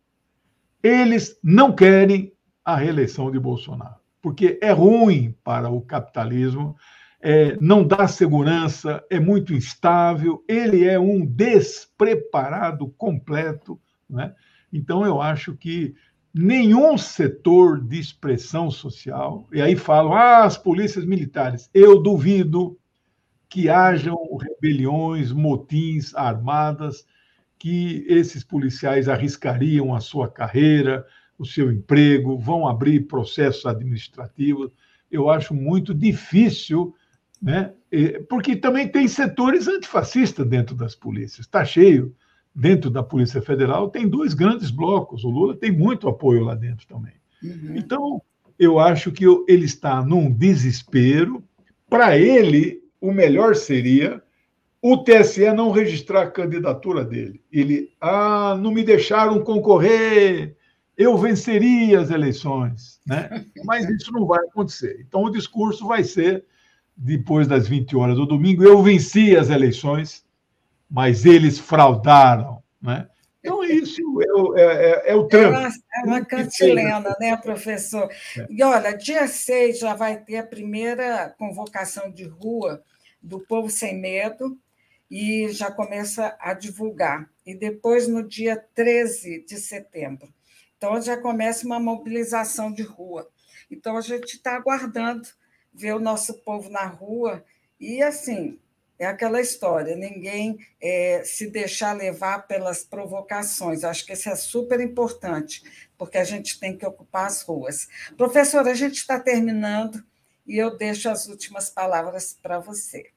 eles 0.82 1.38
não 1.44 1.70
querem 1.70 2.32
a 2.64 2.74
reeleição 2.76 3.30
de 3.30 3.38
Bolsonaro, 3.38 3.96
porque 4.22 4.58
é 4.62 4.72
ruim 4.72 5.36
para 5.44 5.68
o 5.68 5.82
capitalismo, 5.82 6.74
é, 7.20 7.58
não 7.60 7.86
dá 7.86 8.08
segurança, 8.08 9.04
é 9.10 9.20
muito 9.20 9.52
instável, 9.52 10.42
ele 10.48 10.82
é 10.82 10.98
um 10.98 11.26
despreparado 11.26 12.88
completo. 12.96 13.78
Né? 14.08 14.34
Então, 14.72 15.04
eu 15.04 15.20
acho 15.20 15.54
que 15.54 15.94
nenhum 16.38 16.98
setor 16.98 17.80
de 17.80 17.98
expressão 17.98 18.70
social, 18.70 19.46
e 19.50 19.62
aí 19.62 19.74
falam, 19.74 20.12
ah, 20.12 20.44
as 20.44 20.58
polícias 20.58 21.06
militares, 21.06 21.70
eu 21.72 22.02
duvido 22.02 22.78
que 23.48 23.70
hajam 23.70 24.18
rebeliões, 24.36 25.32
motins 25.32 26.14
armadas, 26.14 27.06
que 27.58 28.04
esses 28.06 28.44
policiais 28.44 29.08
arriscariam 29.08 29.94
a 29.94 30.00
sua 30.00 30.28
carreira, 30.28 31.06
o 31.38 31.46
seu 31.46 31.72
emprego, 31.72 32.38
vão 32.38 32.68
abrir 32.68 33.06
processos 33.06 33.64
administrativos. 33.64 34.70
Eu 35.10 35.30
acho 35.30 35.54
muito 35.54 35.94
difícil, 35.94 36.94
né? 37.40 37.72
porque 38.28 38.54
também 38.54 38.86
tem 38.86 39.08
setores 39.08 39.66
antifascistas 39.68 40.46
dentro 40.46 40.74
das 40.74 40.94
polícias, 40.94 41.46
está 41.46 41.64
cheio. 41.64 42.14
Dentro 42.58 42.88
da 42.88 43.02
Polícia 43.02 43.42
Federal 43.42 43.90
tem 43.90 44.08
dois 44.08 44.32
grandes 44.32 44.70
blocos, 44.70 45.24
o 45.24 45.28
Lula 45.28 45.54
tem 45.54 45.70
muito 45.70 46.08
apoio 46.08 46.42
lá 46.42 46.54
dentro 46.54 46.86
também. 46.86 47.12
Uhum. 47.42 47.76
Então, 47.76 48.22
eu 48.58 48.78
acho 48.78 49.12
que 49.12 49.26
ele 49.46 49.66
está 49.66 50.02
num 50.02 50.32
desespero. 50.32 51.44
Para 51.88 52.16
ele, 52.16 52.82
o 52.98 53.12
melhor 53.12 53.54
seria 53.54 54.22
o 54.80 54.96
TSE 54.98 55.52
não 55.52 55.70
registrar 55.70 56.22
a 56.22 56.30
candidatura 56.30 57.04
dele. 57.04 57.42
Ele, 57.52 57.90
ah, 58.00 58.56
não 58.58 58.70
me 58.70 58.82
deixaram 58.82 59.42
concorrer, 59.42 60.56
eu 60.96 61.16
venceria 61.18 62.00
as 62.00 62.10
eleições, 62.10 63.00
né? 63.06 63.44
Mas 63.64 63.88
isso 63.88 64.10
não 64.12 64.26
vai 64.26 64.38
acontecer. 64.40 65.04
Então 65.06 65.24
o 65.24 65.30
discurso 65.30 65.86
vai 65.86 66.02
ser 66.02 66.44
depois 66.96 67.46
das 67.46 67.68
20 67.68 67.94
horas 67.96 68.16
do 68.16 68.24
domingo, 68.24 68.64
eu 68.64 68.82
venci 68.82 69.36
as 69.36 69.50
eleições, 69.50 70.24
mas 70.88 71.24
eles 71.24 71.58
fraudaram, 71.58 72.62
né? 72.80 73.08
Então, 73.46 73.62
isso 73.62 74.02
é, 74.56 74.60
é, 74.60 74.64
é, 74.64 75.10
é 75.12 75.14
o 75.14 75.28
trânsito. 75.28 75.84
É 75.94 76.00
uma, 76.00 76.16
é 76.16 76.18
uma 76.18 76.24
cantilena, 76.24 77.16
né, 77.20 77.36
professor? 77.36 78.10
É. 78.36 78.46
E 78.50 78.62
olha, 78.62 78.96
dia 78.96 79.28
6 79.28 79.78
já 79.78 79.94
vai 79.94 80.18
ter 80.18 80.38
a 80.38 80.46
primeira 80.46 81.32
convocação 81.38 82.10
de 82.10 82.24
rua 82.24 82.82
do 83.22 83.38
Povo 83.38 83.70
Sem 83.70 84.00
Medo 84.00 84.58
e 85.08 85.48
já 85.50 85.70
começa 85.70 86.36
a 86.40 86.54
divulgar. 86.54 87.30
E 87.44 87.54
depois, 87.54 88.08
no 88.08 88.26
dia 88.26 88.56
13 88.74 89.44
de 89.46 89.58
setembro. 89.58 90.28
Então, 90.76 91.00
já 91.00 91.16
começa 91.16 91.64
uma 91.64 91.78
mobilização 91.78 92.72
de 92.72 92.82
rua. 92.82 93.28
Então, 93.70 93.96
a 93.96 94.00
gente 94.00 94.34
está 94.34 94.56
aguardando 94.56 95.28
ver 95.72 95.94
o 95.94 96.00
nosso 96.00 96.34
povo 96.42 96.68
na 96.68 96.86
rua 96.86 97.44
e, 97.78 98.02
assim, 98.02 98.58
é 98.98 99.06
aquela 99.06 99.40
história, 99.40 99.94
ninguém 99.94 100.58
é, 100.80 101.22
se 101.24 101.50
deixar 101.50 101.92
levar 101.92 102.46
pelas 102.46 102.84
provocações. 102.84 103.84
Acho 103.84 104.06
que 104.06 104.12
isso 104.12 104.28
é 104.28 104.36
super 104.36 104.80
importante, 104.80 105.62
porque 105.98 106.18
a 106.18 106.24
gente 106.24 106.58
tem 106.58 106.76
que 106.76 106.86
ocupar 106.86 107.26
as 107.26 107.42
ruas. 107.42 107.88
Professora, 108.16 108.70
a 108.70 108.74
gente 108.74 108.96
está 108.96 109.20
terminando 109.20 110.02
e 110.46 110.56
eu 110.56 110.76
deixo 110.76 111.08
as 111.08 111.26
últimas 111.26 111.68
palavras 111.68 112.36
para 112.40 112.58
você. 112.58 113.10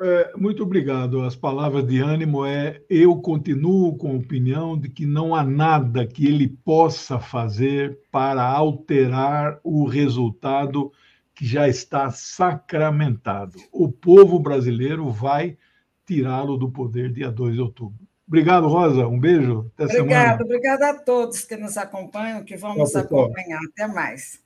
É, 0.00 0.32
muito 0.36 0.62
obrigado. 0.62 1.22
As 1.22 1.34
palavras 1.34 1.86
de 1.86 2.00
ânimo 2.00 2.44
é: 2.44 2.82
eu 2.88 3.16
continuo 3.16 3.96
com 3.96 4.10
a 4.10 4.16
opinião 4.16 4.78
de 4.78 4.90
que 4.90 5.06
não 5.06 5.34
há 5.34 5.42
nada 5.42 6.06
que 6.06 6.26
ele 6.26 6.48
possa 6.48 7.18
fazer 7.18 7.98
para 8.12 8.42
alterar 8.42 9.58
o 9.64 9.86
resultado 9.86 10.92
que 11.36 11.46
já 11.46 11.68
está 11.68 12.10
sacramentado. 12.10 13.58
O 13.70 13.92
povo 13.92 14.40
brasileiro 14.40 15.10
vai 15.10 15.58
tirá-lo 16.06 16.56
do 16.56 16.70
poder 16.70 17.12
dia 17.12 17.30
2 17.30 17.54
de 17.54 17.60
outubro. 17.60 17.98
Obrigado, 18.26 18.66
Rosa. 18.66 19.06
Um 19.06 19.20
beijo. 19.20 19.70
Até 19.78 20.00
Obrigado, 20.00 20.40
obrigada 20.40 20.90
a 20.90 20.94
todos 20.98 21.44
que 21.44 21.56
nos 21.56 21.76
acompanham, 21.76 22.42
que 22.42 22.56
vão 22.56 22.72
Tchau, 22.72 22.80
nos 22.80 22.96
acompanhar. 22.96 23.60
Até 23.70 23.86
mais. 23.86 24.40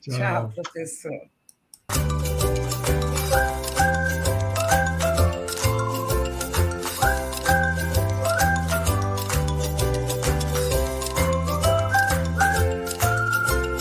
Tchau, 0.00 0.18
Tchau 0.18 0.52
professor. 0.54 2.25